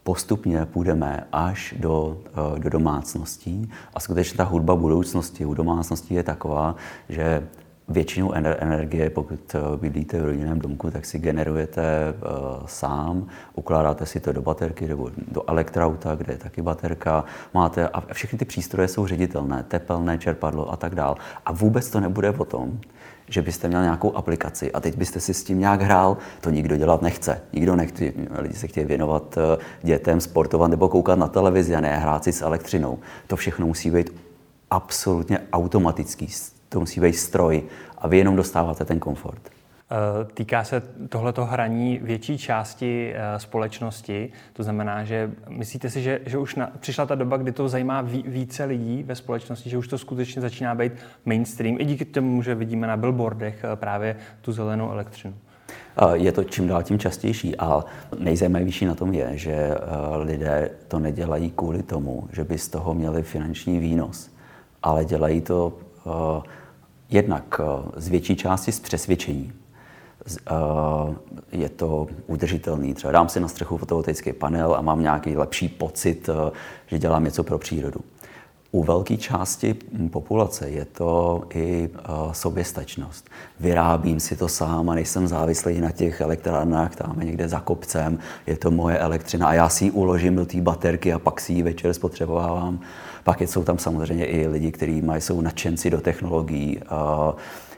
postupně 0.04 0.66
půjdeme 0.66 1.28
až 1.32 1.76
do, 1.80 2.18
eh, 2.28 2.60
do 2.60 2.70
domácností. 2.70 3.72
A 3.94 4.00
skutečně 4.00 4.38
ta 4.38 4.44
hudba 4.44 4.76
budoucnosti 4.76 5.46
u 5.46 5.54
domácností 5.54 6.14
je 6.14 6.24
taková, 6.24 6.76
že 7.10 7.48
většinu 7.88 8.34
energie, 8.34 9.10
pokud 9.10 9.56
eh, 9.56 9.78
bydlíte 9.78 10.22
v 10.22 10.26
rodinném 10.26 10.60
domku, 10.60 10.92
tak 10.92 11.06
si 11.06 11.20
generujete 11.20 12.14
uh, 12.14 12.66
sám, 12.66 13.28
ukládáte 13.56 14.06
si 14.06 14.20
to 14.20 14.32
do 14.32 14.42
baterky 14.42 14.88
nebo 14.88 15.10
do 15.32 15.50
elektrauta, 15.50 16.16
kde 16.16 16.34
je 16.34 16.38
taky 16.38 16.62
baterka, 16.62 17.24
máte 17.54 17.88
a 17.88 18.14
všechny 18.14 18.40
ty 18.40 18.46
přístroje 18.46 18.88
jsou 18.88 19.08
ředitelné, 19.08 19.64
tepelné 19.64 20.18
čerpadlo 20.18 20.72
a 20.72 20.78
tak 20.78 20.96
dál. 20.96 21.16
A 21.46 21.52
vůbec 21.52 21.90
to 21.90 22.00
nebude 22.00 22.32
o 22.32 22.46
tom, 22.46 22.80
že 23.34 23.42
byste 23.42 23.68
měl 23.68 23.82
nějakou 23.82 24.16
aplikaci 24.16 24.72
a 24.72 24.80
teď 24.80 24.98
byste 24.98 25.20
si 25.20 25.34
s 25.34 25.44
tím 25.44 25.60
nějak 25.60 25.82
hrál, 25.82 26.18
to 26.42 26.50
nikdo 26.50 26.78
dělat 26.78 27.02
nechce. 27.02 27.42
Nikdo 27.54 27.76
nechce, 27.76 28.12
lidi 28.38 28.54
se 28.54 28.68
chtějí 28.68 28.86
věnovat 28.86 29.38
eh, 29.38 29.58
dětem, 29.84 30.22
sportovat 30.22 30.72
nebo 30.72 30.90
koukat 30.90 31.20
na 31.20 31.28
televizi 31.28 31.76
a 31.76 31.82
ne 31.82 31.98
hrát 31.98 32.24
si 32.24 32.32
s 32.32 32.42
elektřinou. 32.42 33.00
To 33.28 33.36
všechno 33.36 33.68
musí 33.68 33.92
být 33.92 34.14
absolutně 34.72 35.40
automatický, 35.54 36.28
to 36.70 36.80
musí 36.80 37.02
být 37.02 37.14
stroj 37.14 37.64
a 37.98 38.08
vy 38.08 38.18
jenom 38.18 38.36
dostáváte 38.36 38.86
ten 38.86 39.00
komfort. 39.00 39.42
Eh, 39.94 40.26
týká 40.34 40.64
se 40.64 40.82
tohleto 41.10 41.46
hraní 41.46 42.00
větší 42.04 42.38
části 42.38 43.14
eh, 43.16 43.40
společnosti, 43.40 44.32
to 44.54 44.64
znamená, 44.64 45.04
že 45.04 45.32
myslíte 45.50 45.90
si, 45.90 46.02
že, 46.02 46.20
že 46.26 46.38
už 46.38 46.56
na, 46.56 46.72
přišla 46.80 47.06
ta 47.06 47.16
doba, 47.16 47.38
kdy 47.38 47.52
to 47.52 47.70
zajímá 47.70 48.02
více 48.26 48.66
lidí 48.66 49.04
ve 49.04 49.16
společnosti, 49.16 49.70
že 49.70 49.78
už 49.78 49.88
to 49.88 49.98
skutečně 49.98 50.42
začíná 50.42 50.76
být 50.76 50.94
mainstream, 51.26 51.76
i 51.80 51.86
díky 51.86 52.06
tomu, 52.06 52.42
že 52.42 52.56
vidíme 52.56 52.88
na 52.88 52.98
billboardech 52.98 53.64
eh, 53.64 53.76
právě 53.76 54.16
tu 54.42 54.52
zelenou 54.52 54.92
elektřinu? 54.92 55.34
Je 56.14 56.32
to 56.32 56.44
čím 56.44 56.68
dál 56.68 56.84
tím 56.84 57.00
častější 57.00 57.58
a 57.58 57.86
nejzajímavější 58.20 58.86
na 58.86 58.96
tom 58.96 59.14
je, 59.14 59.38
že 59.38 59.76
lidé 60.16 60.70
to 60.88 61.00
nedělají 61.00 61.52
kvůli 61.56 61.84
tomu, 61.84 62.28
že 62.32 62.44
by 62.44 62.58
z 62.58 62.68
toho 62.68 62.94
měli 62.94 63.24
finanční 63.24 63.80
výnos, 63.80 64.32
ale 64.84 65.06
dělají 65.06 65.42
to 65.42 65.74
jednak 67.10 67.62
z 67.96 68.08
větší 68.08 68.36
části 68.36 68.72
z 68.72 68.80
přesvědčení, 68.80 69.54
je 71.52 71.70
to 71.70 72.08
udržitelný. 72.28 72.94
Třeba 72.94 73.12
dám 73.14 73.30
si 73.30 73.40
na 73.40 73.48
střechu 73.48 73.78
fotovoltaický 73.78 74.34
panel 74.34 74.76
a 74.76 74.82
mám 74.82 75.02
nějaký 75.02 75.38
lepší 75.38 75.70
pocit, 75.70 76.30
že 76.88 77.00
dělám 77.00 77.24
něco 77.24 77.44
pro 77.44 77.58
přírodu. 77.58 78.00
U 78.72 78.84
velké 78.84 79.18
části 79.18 79.76
populace 80.12 80.70
je 80.70 80.86
to 80.86 81.44
i 81.54 81.90
soběstačnost. 82.32 83.30
Vyrábím 83.60 84.20
si 84.20 84.36
to 84.36 84.48
sám 84.48 84.90
a 84.90 84.96
nejsem 84.96 85.28
závislý 85.28 85.82
na 85.82 85.92
těch 85.92 86.22
elektrárnách 86.22 86.96
tam 86.96 87.20
někde 87.20 87.50
za 87.50 87.60
kopcem. 87.60 88.20
Je 88.48 88.58
to 88.58 88.72
moje 88.72 88.98
elektřina 88.98 89.48
a 89.48 89.54
já 89.54 89.70
si 89.70 89.86
ji 89.86 89.92
uložím 89.92 90.36
do 90.36 90.46
té 90.46 90.62
baterky 90.62 91.14
a 91.14 91.20
pak 91.20 91.42
si 91.42 91.54
ji 91.54 91.64
večer 91.64 91.94
spotřebovávám. 91.94 92.80
Pak 93.24 93.42
jsou 93.42 93.64
tam 93.64 93.78
samozřejmě 93.78 94.26
i 94.26 94.48
lidi, 94.48 94.72
kteří 94.72 95.04
jsou 95.20 95.42
nadšenci 95.42 95.90
do 95.90 96.02
technologií 96.02 96.80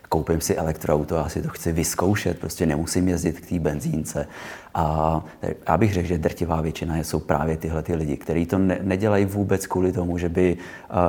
koupím 0.10 0.42
si 0.42 0.56
elektroauto, 0.56 1.16
já 1.16 1.30
si 1.30 1.42
to 1.42 1.50
chci 1.50 1.72
vyzkoušet, 1.72 2.40
prostě 2.40 2.66
nemusím 2.66 3.08
jezdit 3.08 3.40
k 3.40 3.50
té 3.50 3.60
benzínce. 3.60 4.28
A 4.74 5.24
já 5.68 5.78
bych 5.78 5.94
řekl, 5.94 6.08
že 6.08 6.18
drtivá 6.18 6.62
většina 6.62 6.98
jsou 6.98 7.20
právě 7.20 7.58
tyhle 7.58 7.84
ty 7.84 7.96
lidi, 7.96 8.18
kteří 8.18 8.46
to 8.46 8.58
ne, 8.58 8.80
nedělají 8.82 9.26
vůbec 9.26 9.68
kvůli 9.68 9.92
tomu, 9.92 10.18
že 10.18 10.30
by, 10.30 10.58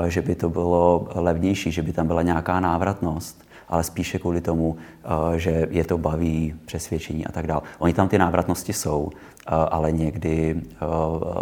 že 0.09 0.23
by 0.23 0.35
to 0.35 0.51
bylo 0.51 1.09
levnější, 1.15 1.73
že 1.73 1.83
by 1.83 1.93
tam 1.93 2.07
byla 2.07 2.23
nějaká 2.23 2.61
návratnost 2.61 3.46
ale 3.69 3.83
spíše 3.85 4.19
kvůli 4.19 4.41
tomu, 4.41 4.77
eh, 5.05 5.39
že 5.39 5.67
je 5.71 5.85
to 5.85 5.99
baví, 5.99 6.55
přesvědčení 6.67 7.27
a 7.27 7.33
tak 7.33 7.47
dále. 7.47 7.61
Oni 7.79 7.93
tam 7.93 8.09
ty 8.09 8.19
návratnosti 8.19 8.73
jsou, 8.73 9.11
eh, 9.13 9.51
ale 9.51 9.93
někdy 9.93 10.57
eh, 10.57 10.87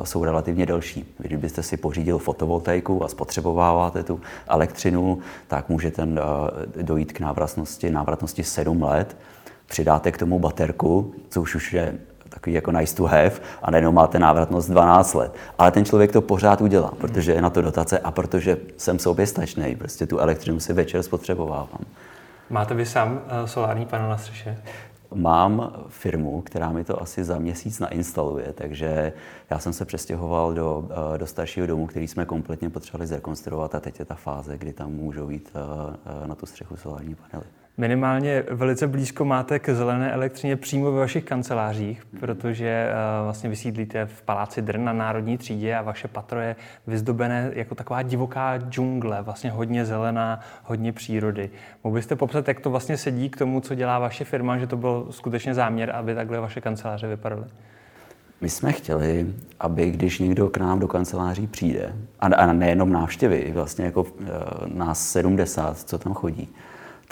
jsou 0.06 0.24
relativně 0.24 0.66
delší. 0.66 1.14
Kdybyste 1.18 1.62
si 1.62 1.76
pořídil 1.76 2.18
fotovoltaiku 2.18 3.04
a 3.04 3.08
spotřebováváte 3.08 4.02
tu 4.02 4.20
elektřinu, 4.48 5.18
tak 5.48 5.68
můžete 5.68 6.08
dojít 6.82 7.12
k 7.12 7.20
návratnosti, 7.20 7.90
návratnosti 7.90 8.44
7 8.44 8.82
let, 8.82 9.16
přidáte 9.66 10.12
k 10.12 10.18
tomu 10.18 10.38
baterku, 10.38 11.14
což 11.28 11.54
už 11.54 11.72
je 11.72 11.98
takový 12.34 12.54
jako 12.54 12.72
nice 12.72 12.96
to 12.96 13.04
have 13.04 13.32
a 13.62 13.70
najednou 13.70 13.92
máte 13.92 14.18
návratnost 14.18 14.70
12 14.70 15.14
let. 15.14 15.34
Ale 15.58 15.70
ten 15.70 15.84
člověk 15.84 16.12
to 16.12 16.20
pořád 16.20 16.60
udělá, 16.60 16.92
protože 16.98 17.32
je 17.32 17.42
na 17.42 17.50
to 17.50 17.62
dotace 17.62 17.98
a 17.98 18.10
protože 18.10 18.56
jsem 18.76 18.98
soběstačný, 18.98 19.76
prostě 19.76 20.06
tu 20.06 20.18
elektřinu 20.18 20.60
si 20.60 20.72
večer 20.72 21.02
spotřebovávám. 21.02 21.80
Máte 22.50 22.74
vy 22.74 22.86
sám 22.86 23.22
eh, 23.26 23.48
solární 23.48 23.86
panel 23.86 24.08
na 24.08 24.18
střeše? 24.18 24.62
Mám 25.14 25.72
firmu, 25.88 26.42
která 26.42 26.70
mi 26.70 26.84
to 26.84 27.02
asi 27.02 27.24
za 27.24 27.38
měsíc 27.38 27.78
nainstaluje, 27.78 28.52
takže 28.52 29.12
já 29.50 29.58
jsem 29.58 29.72
se 29.72 29.84
přestěhoval 29.84 30.54
do, 30.54 30.88
eh, 31.14 31.18
do 31.18 31.26
staršího 31.26 31.66
domu, 31.66 31.86
který 31.86 32.08
jsme 32.08 32.24
kompletně 32.24 32.70
potřebovali 32.70 33.06
zrekonstruovat 33.06 33.74
a 33.74 33.80
teď 33.80 33.98
je 33.98 34.04
ta 34.04 34.14
fáze, 34.14 34.58
kdy 34.58 34.72
tam 34.72 34.92
můžou 34.92 35.30
jít 35.30 35.52
eh, 35.54 36.26
na 36.26 36.34
tu 36.34 36.46
střechu 36.46 36.76
solární 36.76 37.14
panely. 37.14 37.63
Minimálně 37.76 38.44
velice 38.50 38.86
blízko 38.86 39.24
máte 39.24 39.58
k 39.58 39.74
zelené 39.74 40.12
elektřině 40.12 40.56
přímo 40.56 40.92
ve 40.92 41.00
vašich 41.00 41.24
kancelářích, 41.24 42.02
protože 42.20 42.88
uh, 42.88 43.24
vlastně 43.24 43.50
vysídlíte 43.50 44.06
v 44.06 44.22
paláci 44.22 44.62
Drn 44.62 44.84
na 44.84 44.92
Národní 44.92 45.38
třídě 45.38 45.76
a 45.76 45.82
vaše 45.82 46.08
patro 46.08 46.40
je 46.40 46.56
vyzdobené 46.86 47.50
jako 47.54 47.74
taková 47.74 48.02
divoká 48.02 48.58
džungle, 48.58 49.22
vlastně 49.22 49.50
hodně 49.50 49.84
zelená, 49.84 50.40
hodně 50.64 50.92
přírody. 50.92 51.50
Mohl 51.84 51.94
byste 51.94 52.16
popsat, 52.16 52.48
jak 52.48 52.60
to 52.60 52.70
vlastně 52.70 52.96
sedí 52.96 53.30
k 53.30 53.36
tomu, 53.36 53.60
co 53.60 53.74
dělá 53.74 53.98
vaše 53.98 54.24
firma, 54.24 54.58
že 54.58 54.66
to 54.66 54.76
byl 54.76 55.06
skutečně 55.10 55.54
záměr, 55.54 55.90
aby 55.90 56.14
takhle 56.14 56.40
vaše 56.40 56.60
kanceláře 56.60 57.06
vypadaly? 57.08 57.44
My 58.40 58.50
jsme 58.50 58.72
chtěli, 58.72 59.26
aby 59.60 59.90
když 59.90 60.18
někdo 60.18 60.48
k 60.48 60.56
nám 60.56 60.78
do 60.78 60.88
kanceláří 60.88 61.46
přijde, 61.46 61.92
a 62.18 62.52
nejenom 62.52 62.92
návštěvy, 62.92 63.52
vlastně 63.54 63.84
jako 63.84 64.02
uh, 64.02 64.08
nás 64.74 65.10
70, 65.10 65.78
co 65.78 65.98
tam 65.98 66.14
chodí, 66.14 66.48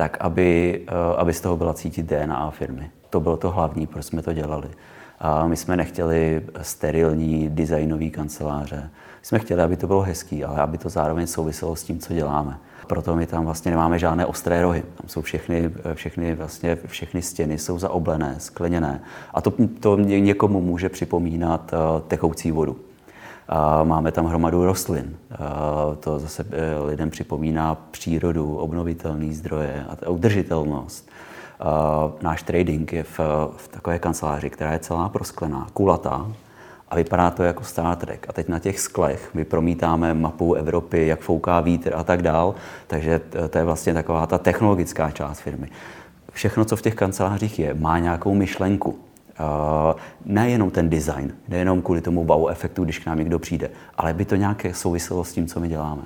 tak 0.03 0.17
aby, 0.21 0.81
eh, 0.87 1.17
aby 1.17 1.33
z 1.33 1.41
toho 1.41 1.57
byla 1.57 1.75
cítit 1.75 2.07
DNA 2.07 2.51
firmy. 2.51 2.91
To 3.11 3.21
bylo 3.21 3.37
to 3.37 3.51
hlavní, 3.51 3.87
proč 3.87 4.05
jsme 4.05 4.23
to 4.23 4.33
dělali. 4.33 4.69
A 5.21 5.47
my 5.47 5.57
jsme 5.57 5.77
nechtěli 5.77 6.43
sterilní 6.63 7.49
designový 7.51 8.11
kanceláře. 8.11 8.91
My 9.21 9.27
jsme 9.27 9.39
chtěli, 9.39 9.63
aby 9.63 9.77
to 9.77 9.87
bylo 9.87 10.03
hezký, 10.03 10.45
ale 10.45 10.59
aby 10.61 10.79
to 10.79 10.89
zároveň 10.89 11.27
souviselo 11.27 11.77
s 11.77 11.85
tím, 11.85 11.99
co 11.99 12.15
děláme. 12.15 12.59
Proto 12.87 13.17
my 13.17 13.27
tam 13.27 13.45
vlastně 13.45 13.71
nemáme 13.71 13.99
žádné 13.99 14.27
ostré 14.27 14.63
rohy. 14.63 14.83
Tam 14.83 15.09
jsou 15.09 15.23
všechny, 15.23 15.71
všechny, 15.95 16.35
vlastně 16.35 16.79
všechny 16.87 17.23
stěny 17.23 17.59
jsou 17.59 17.79
zaoblené, 17.79 18.35
skleněné. 18.39 19.01
A 19.35 19.41
to, 19.41 19.53
to 19.81 19.97
někomu 19.99 20.61
může 20.61 20.89
připomínat 20.89 21.73
uh, 21.73 22.01
tekoucí 22.01 22.51
vodu. 22.51 22.77
Máme 23.85 24.13
tam 24.13 24.27
hromadu 24.27 24.65
rostlin. 24.65 25.17
To 26.01 26.19
zase 26.19 26.45
eh, 26.51 26.79
lidem 26.85 27.11
připomíná 27.11 27.75
přírodu, 27.91 28.57
obnovitelné 28.57 29.35
zdroje 29.35 29.85
a 29.89 30.09
udržitelnost. 30.09 31.11
Náš 32.23 32.43
trading 32.43 32.93
je 32.93 33.03
v, 33.03 33.21
v 33.57 33.69
takové 33.69 33.99
kanceláři, 33.99 34.51
která 34.51 34.73
je 34.73 34.79
celá 34.79 35.09
prosklená, 35.09 35.67
kulatá, 35.73 36.27
a 36.93 36.97
vypadá 36.97 37.31
to 37.31 37.43
jako 37.43 37.65
Star 37.65 37.97
Trek. 37.97 38.27
A 38.29 38.33
teď 38.33 38.49
na 38.49 38.59
těch 38.59 38.81
sklech 38.81 39.35
my 39.35 39.45
promítáme 39.45 40.15
mapu 40.15 40.55
Evropy, 40.55 41.07
jak 41.07 41.21
fouká 41.21 41.61
vítr 41.61 41.93
a 41.97 42.05
tak 42.05 42.23
dál. 42.23 42.55
Takže 42.87 43.21
to 43.51 43.59
je 43.59 43.65
vlastně 43.65 43.95
taková 43.95 44.27
ta 44.27 44.39
technologická 44.39 45.11
část 45.11 45.41
firmy. 45.41 45.69
Všechno, 46.33 46.65
co 46.65 46.77
v 46.77 46.83
těch 46.83 46.95
kancelářích 46.95 47.59
je, 47.59 47.75
má 47.75 47.99
nějakou 47.99 48.35
myšlenku. 48.35 48.99
Nejenom 50.25 50.71
ten 50.71 50.91
design, 50.91 51.33
nejenom 51.49 51.83
kvůli 51.83 52.01
tomu 52.01 52.25
wow 52.25 52.51
efektu, 52.51 52.85
když 52.85 52.99
k 52.99 53.07
nám 53.07 53.19
někdo 53.19 53.39
přijde, 53.39 53.71
ale 53.95 54.15
by 54.15 54.25
to 54.25 54.37
nějaké 54.37 54.75
souviselo 54.75 55.25
s 55.25 55.33
tím, 55.33 55.47
co 55.47 55.61
my 55.61 55.69
děláme. 55.69 56.03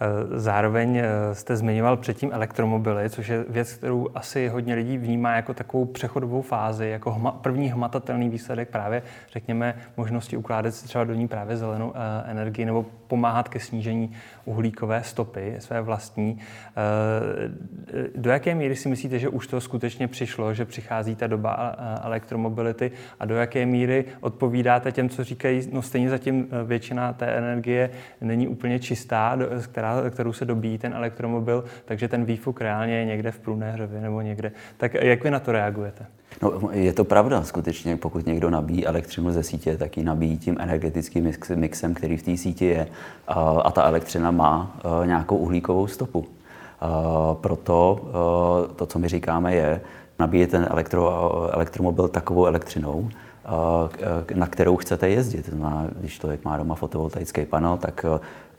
Eh, 0.00 0.38
zároveň 0.38 0.96
eh, 0.96 1.34
jste 1.34 1.56
zmiňoval 1.56 1.96
předtím 1.96 2.30
elektromobily, 2.32 3.10
což 3.10 3.28
je 3.28 3.44
věc, 3.48 3.72
kterou 3.72 4.08
asi 4.14 4.48
hodně 4.48 4.74
lidí 4.74 4.98
vnímá 4.98 5.36
jako 5.36 5.54
takovou 5.54 5.84
přechodovou 5.84 6.42
fázi, 6.42 6.88
jako 6.88 7.10
hma, 7.10 7.32
první 7.32 7.68
hmatatelný 7.68 8.28
výsledek 8.28 8.68
právě, 8.68 9.02
řekněme, 9.32 9.74
možnosti 9.96 10.36
ukládat 10.36 10.74
si 10.74 10.84
třeba 10.84 11.04
do 11.04 11.14
ní 11.14 11.28
právě 11.28 11.56
zelenou 11.56 11.88
uh, 11.88 11.94
energii 12.24 12.64
nebo 12.66 12.86
pomáhat 13.06 13.48
ke 13.48 13.60
snížení 13.60 14.12
uhlíkové 14.44 15.02
stopy 15.02 15.54
své 15.58 15.80
vlastní. 15.80 16.38
Do 18.16 18.30
jaké 18.30 18.54
míry 18.54 18.76
si 18.76 18.88
myslíte, 18.88 19.18
že 19.18 19.28
už 19.28 19.46
to 19.46 19.60
skutečně 19.60 20.08
přišlo, 20.08 20.54
že 20.54 20.64
přichází 20.64 21.16
ta 21.16 21.26
doba 21.26 21.76
elektromobility 22.02 22.90
a 23.20 23.24
do 23.24 23.34
jaké 23.34 23.66
míry 23.66 24.04
odpovídáte 24.20 24.92
těm, 24.92 25.08
co 25.08 25.24
říkají, 25.24 25.68
no 25.72 25.82
stejně 25.82 26.10
zatím 26.10 26.48
většina 26.64 27.12
té 27.12 27.26
energie 27.26 27.90
není 28.20 28.48
úplně 28.48 28.78
čistá, 28.78 29.38
která 29.72 29.93
kterou 30.10 30.32
se 30.32 30.44
dobíjí 30.44 30.78
ten 30.78 30.94
elektromobil, 30.94 31.64
takže 31.84 32.08
ten 32.08 32.24
výfuk 32.24 32.60
reálně 32.60 32.94
je 32.98 33.04
někde 33.04 33.30
v 33.30 33.38
Průnéřově 33.38 34.00
nebo 34.00 34.20
někde. 34.20 34.52
Tak 34.76 34.94
jak 34.94 35.24
vy 35.24 35.30
na 35.30 35.40
to 35.40 35.52
reagujete? 35.52 36.06
No, 36.42 36.70
je 36.72 36.92
to 36.92 37.04
pravda, 37.04 37.42
skutečně, 37.42 37.96
pokud 37.96 38.26
někdo 38.26 38.50
nabíjí 38.50 38.86
elektřinu 38.86 39.30
ze 39.30 39.42
sítě, 39.42 39.76
tak 39.76 39.96
ji 39.96 40.04
nabíjí 40.04 40.38
tím 40.38 40.56
energetickým 40.60 41.32
mixem, 41.54 41.94
který 41.94 42.16
v 42.16 42.22
té 42.22 42.36
síti 42.36 42.64
je 42.64 42.86
a 43.64 43.70
ta 43.70 43.84
elektřina 43.84 44.30
má 44.30 44.76
nějakou 45.04 45.36
uhlíkovou 45.36 45.86
stopu. 45.86 46.26
Proto 47.40 48.00
to, 48.76 48.86
co 48.86 48.98
my 48.98 49.08
říkáme, 49.08 49.54
je, 49.54 49.80
nabíjet 50.18 50.50
ten 50.50 50.66
elektro, 50.70 51.30
elektromobil 51.52 52.08
takovou 52.08 52.46
elektřinou, 52.46 53.08
na 54.34 54.46
kterou 54.46 54.76
chcete 54.76 55.08
jezdit. 55.08 55.50
Když 55.96 56.18
člověk 56.18 56.44
má 56.44 56.56
doma 56.56 56.74
fotovoltaický 56.74 57.44
panel, 57.44 57.76
tak 57.76 58.06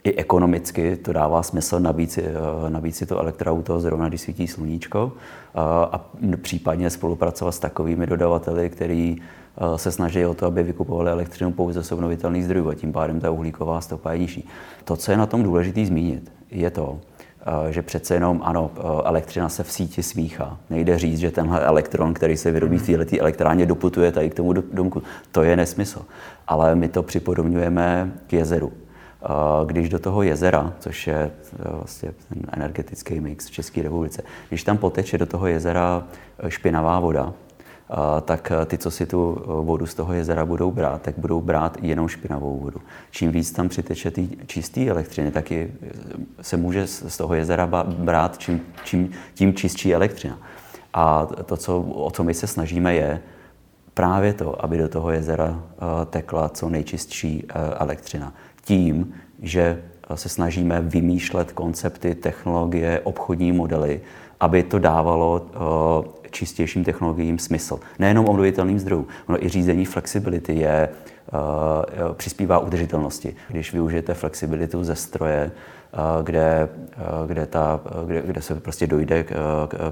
i 0.06 0.14
ekonomicky 0.16 0.96
to 0.96 1.12
dává 1.12 1.42
smysl 1.42 1.82
si, 2.06 2.22
eh, 2.22 2.70
nabít 2.70 2.96
si 2.96 3.06
to 3.06 3.18
elektroauto 3.18 3.80
zrovna, 3.80 4.08
když 4.08 4.20
svítí 4.20 4.46
sluníčko 4.46 5.12
eh, 5.14 5.60
a 5.92 6.00
případně 6.42 6.90
spolupracovat 6.90 7.52
s 7.52 7.58
takovými 7.58 8.06
dodavateli, 8.06 8.70
který 8.70 9.16
eh, 9.18 9.78
se 9.78 9.92
snaží 9.92 10.26
o 10.26 10.34
to, 10.34 10.46
aby 10.46 10.62
vykupovali 10.62 11.10
elektřinu 11.10 11.52
pouze 11.52 11.82
z 11.82 11.92
obnovitelných 11.92 12.44
zdrojů 12.44 12.68
a 12.68 12.74
tím 12.74 12.92
pádem 12.92 13.20
ta 13.20 13.30
uhlíková 13.30 13.80
stopa 13.80 14.12
je 14.12 14.18
nižší. 14.18 14.48
To, 14.84 14.96
co 14.96 15.10
je 15.10 15.16
na 15.16 15.26
tom 15.26 15.42
důležité 15.42 15.86
zmínit, 15.86 16.32
je 16.50 16.70
to, 16.70 16.98
že 17.70 17.82
přece 17.82 18.14
jenom, 18.14 18.40
ano, 18.44 18.70
elektřina 19.04 19.48
se 19.48 19.62
v 19.62 19.72
síti 19.72 20.02
smíchá. 20.02 20.58
Nejde 20.70 20.98
říct, 20.98 21.18
že 21.18 21.30
tenhle 21.30 21.60
elektron, 21.60 22.14
který 22.14 22.36
se 22.36 22.50
vyrobí 22.50 22.78
v 22.78 22.86
této 22.86 23.16
elektrárně, 23.20 23.66
doputuje 23.66 24.12
tady 24.12 24.30
k 24.30 24.34
tomu 24.34 24.52
domku. 24.52 25.02
To 25.32 25.42
je 25.42 25.56
nesmysl. 25.56 26.02
Ale 26.46 26.74
my 26.74 26.88
to 26.88 27.02
připodobňujeme 27.02 28.12
k 28.26 28.32
jezeru. 28.32 28.72
Když 29.66 29.88
do 29.88 29.98
toho 29.98 30.22
jezera, 30.22 30.72
což 30.78 31.06
je 31.06 31.16
eh, 31.16 31.68
vlastně 31.70 32.12
ten 32.28 32.42
energetický 32.52 33.20
mix 33.20 33.46
v 33.46 33.50
České 33.50 33.82
republice, 33.82 34.22
když 34.48 34.64
tam 34.64 34.78
poteče 34.78 35.18
do 35.18 35.26
toho 35.26 35.46
jezera 35.46 36.06
eh, 36.38 36.50
špinavá 36.50 37.00
voda, 37.00 37.32
tak 38.24 38.52
eh, 38.52 38.66
ty, 38.66 38.78
co 38.78 38.90
si 38.90 39.06
tu 39.06 39.42
vodu 39.46 39.86
z 39.86 39.94
toho 39.94 40.12
jezera 40.12 40.46
budou 40.46 40.70
brát, 40.70 41.02
tak 41.02 41.14
budou 41.18 41.40
brát 41.40 41.78
jenom 41.82 42.08
špinavou 42.08 42.58
vodu. 42.58 42.80
Čím 43.10 43.30
víc 43.30 43.52
tam 43.52 43.68
přiteče 43.68 44.10
ty 44.10 44.28
čisté 44.46 44.86
elektřiny, 44.86 45.30
tak 45.30 45.52
se 46.40 46.56
může 46.56 46.86
z 46.86 47.16
toho 47.16 47.34
jezera 47.34 47.66
brát 47.84 48.38
čím, 48.38 48.60
čím, 48.84 49.10
tím 49.34 49.54
čistší 49.54 49.94
elektřina. 49.94 50.38
A 50.94 51.26
to, 51.26 51.56
co, 51.56 51.80
o 51.80 52.10
co 52.10 52.24
my 52.24 52.34
se 52.34 52.46
snažíme, 52.46 52.94
je 52.94 53.20
právě 53.94 54.32
to, 54.32 54.64
aby 54.64 54.78
do 54.78 54.88
toho 54.88 55.10
jezera 55.10 55.62
tekla 56.10 56.48
co 56.48 56.68
nejčistší 56.68 57.46
elektřina 57.78 58.32
tím, 58.66 59.14
že 59.42 59.82
se 60.14 60.28
snažíme 60.28 60.80
vymýšlet 60.80 61.52
koncepty, 61.52 62.14
technologie, 62.14 63.00
obchodní 63.04 63.52
modely, 63.52 64.00
aby 64.40 64.62
to 64.62 64.78
dávalo 64.78 65.46
čistějším 66.30 66.84
technologiím 66.84 67.38
smysl. 67.38 67.80
Nejenom 67.98 68.26
obnovitelným 68.26 68.78
zdrojům, 68.78 69.06
ono 69.28 69.44
i 69.44 69.48
řízení 69.48 69.84
flexibility 69.84 70.54
je, 70.54 70.88
uh, 70.88 72.14
přispívá 72.14 72.58
udržitelnosti. 72.58 73.36
Když 73.48 73.72
využijete 73.72 74.14
flexibilitu 74.14 74.84
ze 74.84 74.94
stroje, 74.94 75.50
uh, 75.50 76.24
kde, 76.24 76.68
kde, 77.26 77.46
ta, 77.46 77.80
kde, 78.06 78.22
kde 78.22 78.42
se 78.42 78.54
prostě 78.54 78.86
dojde 78.86 79.24
k, 79.24 79.32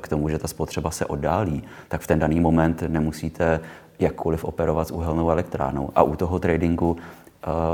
k 0.01 0.09
tomu, 0.09 0.29
že 0.29 0.39
ta 0.39 0.49
spotřeba 0.49 0.91
se 0.91 1.07
oddálí, 1.07 1.63
tak 1.89 2.01
v 2.01 2.07
ten 2.07 2.19
daný 2.19 2.41
moment 2.41 2.83
nemusíte 2.89 3.61
jakkoliv 3.99 4.45
operovat 4.45 4.89
s 4.89 4.91
uhelnou 4.91 5.31
elektrárnou. 5.31 5.91
A 5.95 6.03
u 6.03 6.17
toho 6.17 6.39
tradingu 6.39 6.97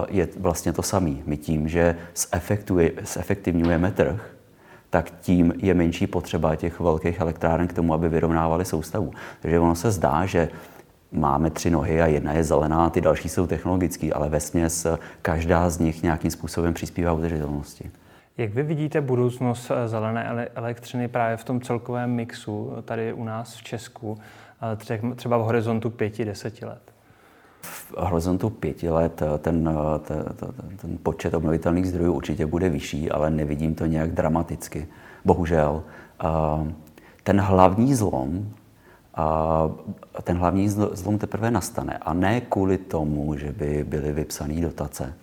je 0.08 0.28
vlastně 0.36 0.72
to 0.72 0.82
samé. 0.82 1.14
My 1.26 1.36
tím, 1.36 1.68
že 1.68 1.96
zefektivňujeme 3.02 3.90
trh, 3.90 4.34
tak 4.90 5.10
tím 5.20 5.52
je 5.56 5.74
menší 5.74 6.06
potřeba 6.06 6.56
těch 6.56 6.80
velkých 6.80 7.20
elektráren 7.20 7.68
k 7.68 7.72
tomu, 7.72 7.94
aby 7.94 8.08
vyrovnávali 8.08 8.64
soustavu. 8.64 9.12
Takže 9.40 9.58
ono 9.58 9.74
se 9.74 9.90
zdá, 9.90 10.26
že 10.26 10.48
máme 11.12 11.50
tři 11.50 11.70
nohy 11.70 12.02
a 12.02 12.06
jedna 12.06 12.32
je 12.32 12.44
zelená, 12.44 12.90
ty 12.90 13.00
další 13.00 13.28
jsou 13.28 13.46
technologické, 13.46 14.12
ale 14.12 14.28
ve 14.28 14.40
směs 14.40 14.86
každá 15.22 15.70
z 15.70 15.78
nich 15.78 16.02
nějakým 16.02 16.30
způsobem 16.30 16.74
přispívá 16.74 17.12
udržitelnosti. 17.12 17.90
Jak 18.38 18.54
vy 18.54 18.62
vidíte 18.62 19.00
budoucnost 19.00 19.70
zelené 19.86 20.48
elektřiny 20.54 21.08
právě 21.08 21.36
v 21.36 21.44
tom 21.44 21.60
celkovém 21.60 22.10
mixu 22.10 22.72
tady 22.84 23.12
u 23.12 23.24
nás 23.24 23.56
v 23.56 23.62
Česku, 23.62 24.18
třeba 25.16 25.38
v 25.38 25.42
horizontu 25.42 25.90
pěti, 25.90 26.24
deseti 26.24 26.64
let? 26.64 26.82
V 27.62 27.94
horizontu 27.96 28.50
pěti 28.50 28.90
let 28.90 29.22
ten, 29.38 29.70
ten, 30.02 30.24
ten, 30.36 30.52
ten 30.76 30.98
počet 31.02 31.34
obnovitelných 31.34 31.88
zdrojů 31.88 32.12
určitě 32.12 32.46
bude 32.46 32.68
vyšší, 32.68 33.10
ale 33.10 33.30
nevidím 33.30 33.74
to 33.74 33.86
nějak 33.86 34.12
dramaticky. 34.12 34.86
Bohužel. 35.24 35.82
Ten 37.22 37.40
hlavní 37.40 37.94
zlom, 37.94 38.48
ten 40.22 40.36
hlavní 40.36 40.68
zlom 40.68 41.18
teprve 41.18 41.50
nastane. 41.50 41.98
A 41.98 42.14
ne 42.14 42.40
kvůli 42.40 42.78
tomu, 42.78 43.36
že 43.36 43.52
by 43.52 43.84
byly 43.84 44.12
vypsané 44.12 44.60
dotace. 44.60 45.14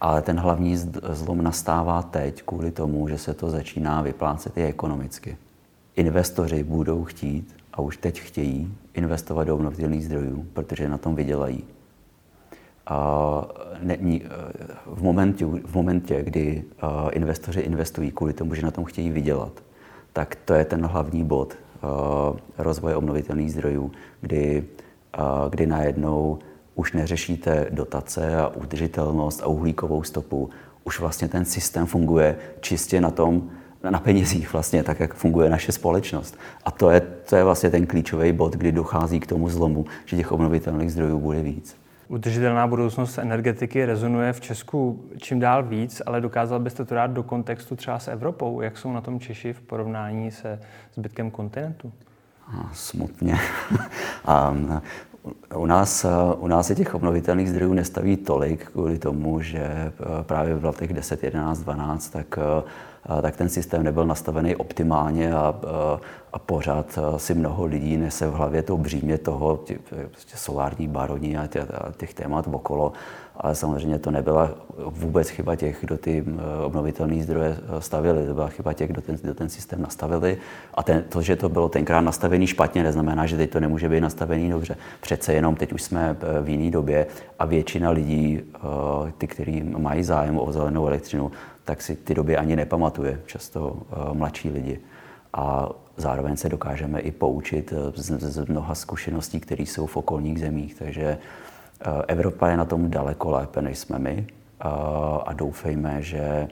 Ale 0.00 0.22
ten 0.22 0.38
hlavní 0.38 0.76
zlom 1.10 1.42
nastává 1.42 2.02
teď 2.02 2.42
kvůli 2.42 2.70
tomu, 2.70 3.08
že 3.08 3.18
se 3.18 3.34
to 3.34 3.50
začíná 3.50 4.02
vyplácet 4.02 4.58
i 4.58 4.64
ekonomicky. 4.64 5.36
Investoři 5.96 6.64
budou 6.64 7.04
chtít 7.04 7.56
a 7.72 7.80
už 7.80 7.96
teď 7.96 8.20
chtějí 8.20 8.74
investovat 8.94 9.44
do 9.44 9.54
obnovitelných 9.54 10.04
zdrojů, 10.04 10.46
protože 10.52 10.88
na 10.88 10.98
tom 10.98 11.14
vydělají. 11.14 11.64
A 12.86 13.48
ne, 13.82 13.98
v, 14.86 15.02
momentě, 15.02 15.44
v 15.46 15.74
momentě, 15.74 16.22
kdy 16.22 16.64
investoři 17.12 17.60
investují 17.60 18.10
kvůli 18.10 18.32
tomu, 18.32 18.54
že 18.54 18.62
na 18.62 18.70
tom 18.70 18.84
chtějí 18.84 19.10
vydělat, 19.10 19.52
tak 20.12 20.34
to 20.44 20.54
je 20.54 20.64
ten 20.64 20.86
hlavní 20.86 21.24
bod 21.24 21.56
rozvoje 22.58 22.96
obnovitelných 22.96 23.52
zdrojů, 23.52 23.90
kdy, 24.20 24.64
kdy 25.50 25.66
najednou 25.66 26.38
už 26.74 26.92
neřešíte 26.92 27.66
dotace 27.70 28.36
a 28.36 28.48
udržitelnost 28.48 29.42
a 29.42 29.46
uhlíkovou 29.46 30.02
stopu. 30.02 30.50
Už 30.84 31.00
vlastně 31.00 31.28
ten 31.28 31.44
systém 31.44 31.86
funguje 31.86 32.36
čistě 32.60 33.00
na 33.00 33.10
tom, 33.10 33.50
na 33.90 34.00
penězích 34.00 34.52
vlastně, 34.52 34.82
tak 34.82 35.00
jak 35.00 35.14
funguje 35.14 35.50
naše 35.50 35.72
společnost. 35.72 36.38
A 36.64 36.70
to 36.70 36.90
je, 36.90 37.00
to 37.00 37.36
je 37.36 37.44
vlastně 37.44 37.70
ten 37.70 37.86
klíčový 37.86 38.32
bod, 38.32 38.52
kdy 38.52 38.72
dochází 38.72 39.20
k 39.20 39.26
tomu 39.26 39.48
zlomu, 39.48 39.84
že 40.04 40.16
těch 40.16 40.32
obnovitelných 40.32 40.92
zdrojů 40.92 41.20
bude 41.20 41.42
víc. 41.42 41.76
Udržitelná 42.08 42.66
budoucnost 42.66 43.18
energetiky 43.18 43.84
rezonuje 43.84 44.32
v 44.32 44.40
Česku 44.40 45.04
čím 45.18 45.40
dál 45.40 45.62
víc, 45.62 46.02
ale 46.06 46.20
dokázal 46.20 46.60
byste 46.60 46.84
to 46.84 46.94
dát 46.94 47.10
do 47.10 47.22
kontextu 47.22 47.76
třeba 47.76 47.98
s 47.98 48.08
Evropou? 48.08 48.60
Jak 48.60 48.78
jsou 48.78 48.92
na 48.92 49.00
tom 49.00 49.20
Češi 49.20 49.52
v 49.52 49.60
porovnání 49.60 50.30
se 50.30 50.60
zbytkem 50.94 51.30
kontinentu? 51.30 51.92
Smutně. 52.72 53.38
a 54.24 54.56
u 55.56 55.66
nás, 55.66 56.06
u 56.38 56.46
nás 56.46 56.66
se 56.66 56.74
těch 56.74 56.94
obnovitelných 56.94 57.50
zdrojů 57.50 57.72
nestaví 57.72 58.16
tolik 58.16 58.70
kvůli 58.70 58.98
tomu, 58.98 59.40
že 59.40 59.92
právě 60.22 60.54
v 60.54 60.64
letech 60.64 60.92
10, 60.92 61.24
11, 61.24 61.58
12 61.58 62.08
tak 62.08 62.38
tak 63.22 63.36
ten 63.36 63.48
systém 63.48 63.82
nebyl 63.82 64.06
nastavený 64.06 64.56
optimálně 64.56 65.34
a, 65.34 65.54
a 66.32 66.38
pořád 66.38 66.98
si 67.16 67.34
mnoho 67.34 67.64
lidí 67.64 67.96
nese 67.96 68.26
v 68.26 68.32
hlavě 68.32 68.62
to 68.62 68.76
břímě 68.76 69.18
toho, 69.18 69.60
tě, 69.64 69.78
prostě 70.10 70.36
solární 70.36 70.88
baroni 70.88 71.36
a, 71.36 71.46
tě, 71.46 71.60
a 71.60 71.92
těch 71.96 72.14
témat 72.14 72.46
okolo. 72.52 72.92
Ale 73.36 73.54
samozřejmě 73.54 73.98
to 73.98 74.10
nebyla 74.10 74.50
vůbec 74.78 75.28
chyba 75.28 75.56
těch, 75.56 75.78
kdo 75.80 75.98
ty 75.98 76.24
obnovitelné 76.64 77.22
zdroje 77.22 77.56
stavili, 77.78 78.26
to 78.26 78.34
byla 78.34 78.48
chyba 78.48 78.72
těch, 78.72 78.90
kdo 78.90 79.02
ten, 79.02 79.16
kdo 79.22 79.34
ten 79.34 79.48
systém 79.48 79.82
nastavili. 79.82 80.38
A 80.74 80.82
ten, 80.82 81.04
to, 81.08 81.22
že 81.22 81.36
to 81.36 81.48
bylo 81.48 81.68
tenkrát 81.68 82.00
nastavený 82.00 82.46
špatně, 82.46 82.82
neznamená, 82.82 83.26
že 83.26 83.36
teď 83.36 83.50
to 83.50 83.60
nemůže 83.60 83.88
být 83.88 84.00
nastavený 84.00 84.50
dobře. 84.50 84.76
Přece 85.00 85.32
jenom 85.32 85.56
teď 85.56 85.72
už 85.72 85.82
jsme 85.82 86.16
v 86.42 86.48
jiné 86.48 86.70
době 86.70 87.06
a 87.38 87.44
většina 87.44 87.90
lidí, 87.90 88.40
ty, 89.18 89.26
kteří 89.26 89.62
mají 89.62 90.04
zájem 90.04 90.38
o 90.40 90.52
zelenou 90.52 90.86
elektřinu, 90.86 91.32
tak 91.64 91.82
si 91.82 91.96
ty 91.96 92.14
doby 92.14 92.36
ani 92.36 92.56
nepamatuje 92.56 93.20
často 93.26 93.76
eh, 93.82 94.14
mladší 94.14 94.50
lidi. 94.50 94.80
A 95.32 95.68
zároveň 95.96 96.36
se 96.36 96.48
dokážeme 96.48 97.00
i 97.00 97.10
poučit 97.10 97.72
eh, 97.72 97.92
z, 97.94 98.20
z 98.20 98.48
mnoha 98.48 98.74
zkušeností, 98.74 99.40
které 99.40 99.62
jsou 99.62 99.86
v 99.86 99.96
okolních 99.96 100.40
zemích. 100.40 100.74
Takže 100.74 101.04
eh, 101.04 102.02
Evropa 102.08 102.48
je 102.48 102.56
na 102.56 102.64
tom 102.64 102.90
daleko 102.90 103.30
lépe, 103.30 103.62
než 103.62 103.78
jsme 103.78 103.98
my. 103.98 104.26
A 105.24 105.32
doufejme, 105.32 106.02
že, 106.02 106.48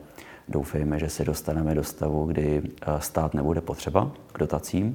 doufejme, 0.48 0.98
že 0.98 1.08
se 1.08 1.24
dostaneme 1.24 1.74
do 1.74 1.84
stavu, 1.84 2.24
kdy 2.24 2.62
stát 2.98 3.34
nebude 3.34 3.60
potřeba 3.60 4.10
k 4.32 4.38
dotacím 4.38 4.94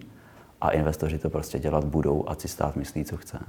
a 0.62 0.69
investoři 0.69 1.19
to 1.19 1.30
prostě 1.30 1.60
dělat 1.60 1.84
budou, 1.84 2.30
ať 2.30 2.41
si 2.41 2.47
stát 2.47 2.76
myslí, 2.76 3.06
co 3.06 3.17
chce. 3.17 3.39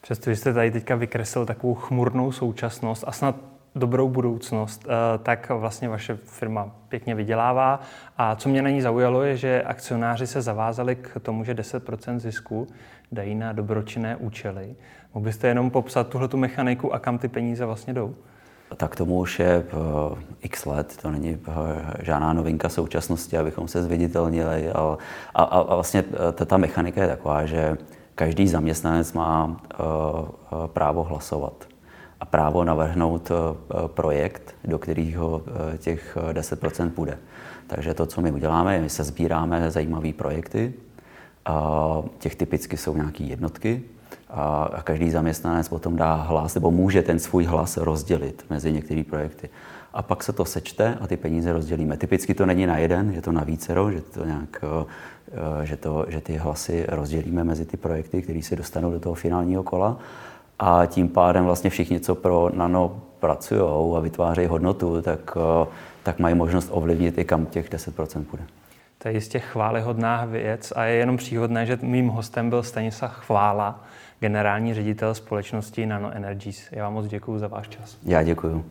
Přestože 0.00 0.36
jste 0.36 0.52
tady 0.52 0.70
teďka 0.70 0.96
vykreslil 0.96 1.46
takovou 1.46 1.74
chmurnou 1.74 2.32
současnost 2.32 3.04
a 3.06 3.12
snad 3.12 3.36
dobrou 3.76 4.08
budoucnost, 4.08 4.86
eh, 4.88 5.18
tak 5.18 5.50
vlastně 5.50 5.88
vaše 5.88 6.16
firma 6.16 6.70
pěkně 6.88 7.14
vydělává. 7.14 7.80
A 8.18 8.36
co 8.36 8.48
mě 8.48 8.62
na 8.62 8.70
ní 8.70 8.82
zaujalo, 8.82 9.22
je, 9.22 9.36
že 9.36 9.62
akcionáři 9.62 10.26
se 10.26 10.42
zavázali 10.42 10.96
k 10.96 11.20
tomu, 11.22 11.44
že 11.44 11.54
10% 11.54 12.18
zisku 12.18 12.66
dají 13.12 13.34
na 13.34 13.52
dobročinné 13.52 14.16
účely. 14.16 14.74
Mohl 15.14 15.24
byste 15.24 15.48
jenom 15.48 15.70
popsat 15.70 16.08
tuhle 16.08 16.28
mechaniku 16.34 16.94
a 16.94 16.98
kam 16.98 17.18
ty 17.18 17.28
peníze 17.28 17.64
vlastně 17.64 17.94
jdou? 17.94 18.14
Tak 18.76 18.96
tomu 18.96 19.18
už 19.18 19.38
je 19.38 19.64
uh, 19.72 20.18
x 20.40 20.66
let, 20.66 20.96
to 21.02 21.10
není 21.10 21.36
uh, 21.36 21.54
žádná 22.02 22.32
novinka 22.32 22.68
současnosti, 22.68 23.38
abychom 23.38 23.68
se 23.68 23.82
zviditelnili. 23.82 24.70
A, 24.70 24.96
a, 25.34 25.42
a 25.42 25.74
vlastně 25.74 26.02
ta, 26.32 26.44
ta 26.44 26.56
mechanika 26.56 27.02
je 27.02 27.08
taková, 27.08 27.46
že 27.46 27.76
každý 28.14 28.48
zaměstnanec 28.48 29.12
má 29.12 29.60
právo 30.72 31.02
hlasovat 31.02 31.66
a 32.20 32.24
právo 32.24 32.64
navrhnout 32.64 33.30
eh, 33.30 33.74
projekt, 33.86 34.54
do 34.64 34.78
kterého 34.78 35.42
eh, 35.74 35.78
těch 35.78 36.16
10% 36.32 36.90
bude. 36.90 37.18
Takže 37.66 37.94
to, 37.94 38.06
co 38.06 38.20
my 38.20 38.32
uděláme, 38.32 38.80
my 38.80 38.90
se 38.90 39.04
sbíráme 39.04 39.70
zajímavé 39.70 40.12
projekty. 40.12 40.74
Těch 42.18 42.36
typicky 42.36 42.76
jsou 42.76 42.96
nějaké 42.96 43.24
jednotky 43.24 43.82
a 44.30 44.80
každý 44.84 45.10
zaměstnanec 45.10 45.68
potom 45.68 45.96
dá 45.96 46.14
hlas, 46.14 46.54
nebo 46.54 46.70
může 46.70 47.02
ten 47.02 47.18
svůj 47.18 47.44
hlas 47.44 47.76
rozdělit 47.76 48.44
mezi 48.50 48.72
některé 48.72 49.04
projekty. 49.04 49.48
A 49.92 50.02
pak 50.02 50.22
se 50.22 50.32
to 50.32 50.44
sečte 50.44 50.98
a 51.00 51.06
ty 51.06 51.16
peníze 51.16 51.52
rozdělíme. 51.52 51.96
Typicky 51.96 52.34
to 52.34 52.46
není 52.46 52.66
na 52.66 52.78
jeden, 52.78 53.10
je 53.10 53.22
to 53.22 53.32
na 53.32 53.44
vícero, 53.44 53.92
že, 53.92 54.00
to 54.00 54.24
nějak, 54.24 54.64
eh, 54.64 55.66
že, 55.66 55.76
to, 55.76 56.06
že 56.08 56.20
ty 56.20 56.36
hlasy 56.36 56.86
rozdělíme 56.88 57.44
mezi 57.44 57.64
ty 57.64 57.76
projekty, 57.76 58.22
které 58.22 58.42
se 58.42 58.56
dostanou 58.56 58.90
do 58.90 59.00
toho 59.00 59.14
finálního 59.14 59.62
kola 59.62 59.98
a 60.58 60.86
tím 60.86 61.08
pádem 61.08 61.44
vlastně 61.44 61.70
všichni, 61.70 62.00
co 62.00 62.14
pro 62.14 62.50
nano 62.54 63.02
pracují 63.20 63.96
a 63.96 64.00
vytvářejí 64.00 64.46
hodnotu, 64.46 65.02
tak, 65.02 65.36
eh, 65.36 65.66
tak 66.02 66.18
mají 66.18 66.34
možnost 66.34 66.68
ovlivnit 66.72 67.18
i 67.18 67.24
kam 67.24 67.46
těch 67.46 67.70
10% 67.70 68.24
půjde. 68.24 68.44
To 68.98 69.08
je 69.08 69.14
jistě 69.14 69.38
chválihodná 69.38 70.24
věc 70.24 70.72
a 70.76 70.84
je 70.84 70.96
jenom 70.96 71.16
příhodné, 71.16 71.66
že 71.66 71.78
mým 71.82 72.08
hostem 72.08 72.50
byl 72.50 72.62
Stanislav 72.62 73.12
Chvála, 73.12 73.84
generální 74.20 74.74
ředitel 74.74 75.14
společnosti 75.14 75.86
Nano 75.86 76.10
Energies. 76.10 76.68
Já 76.72 76.84
vám 76.84 76.92
moc 76.92 77.06
děkuji 77.06 77.38
za 77.38 77.48
váš 77.48 77.68
čas. 77.68 77.96
Já 78.02 78.22
děkuji. 78.22 78.64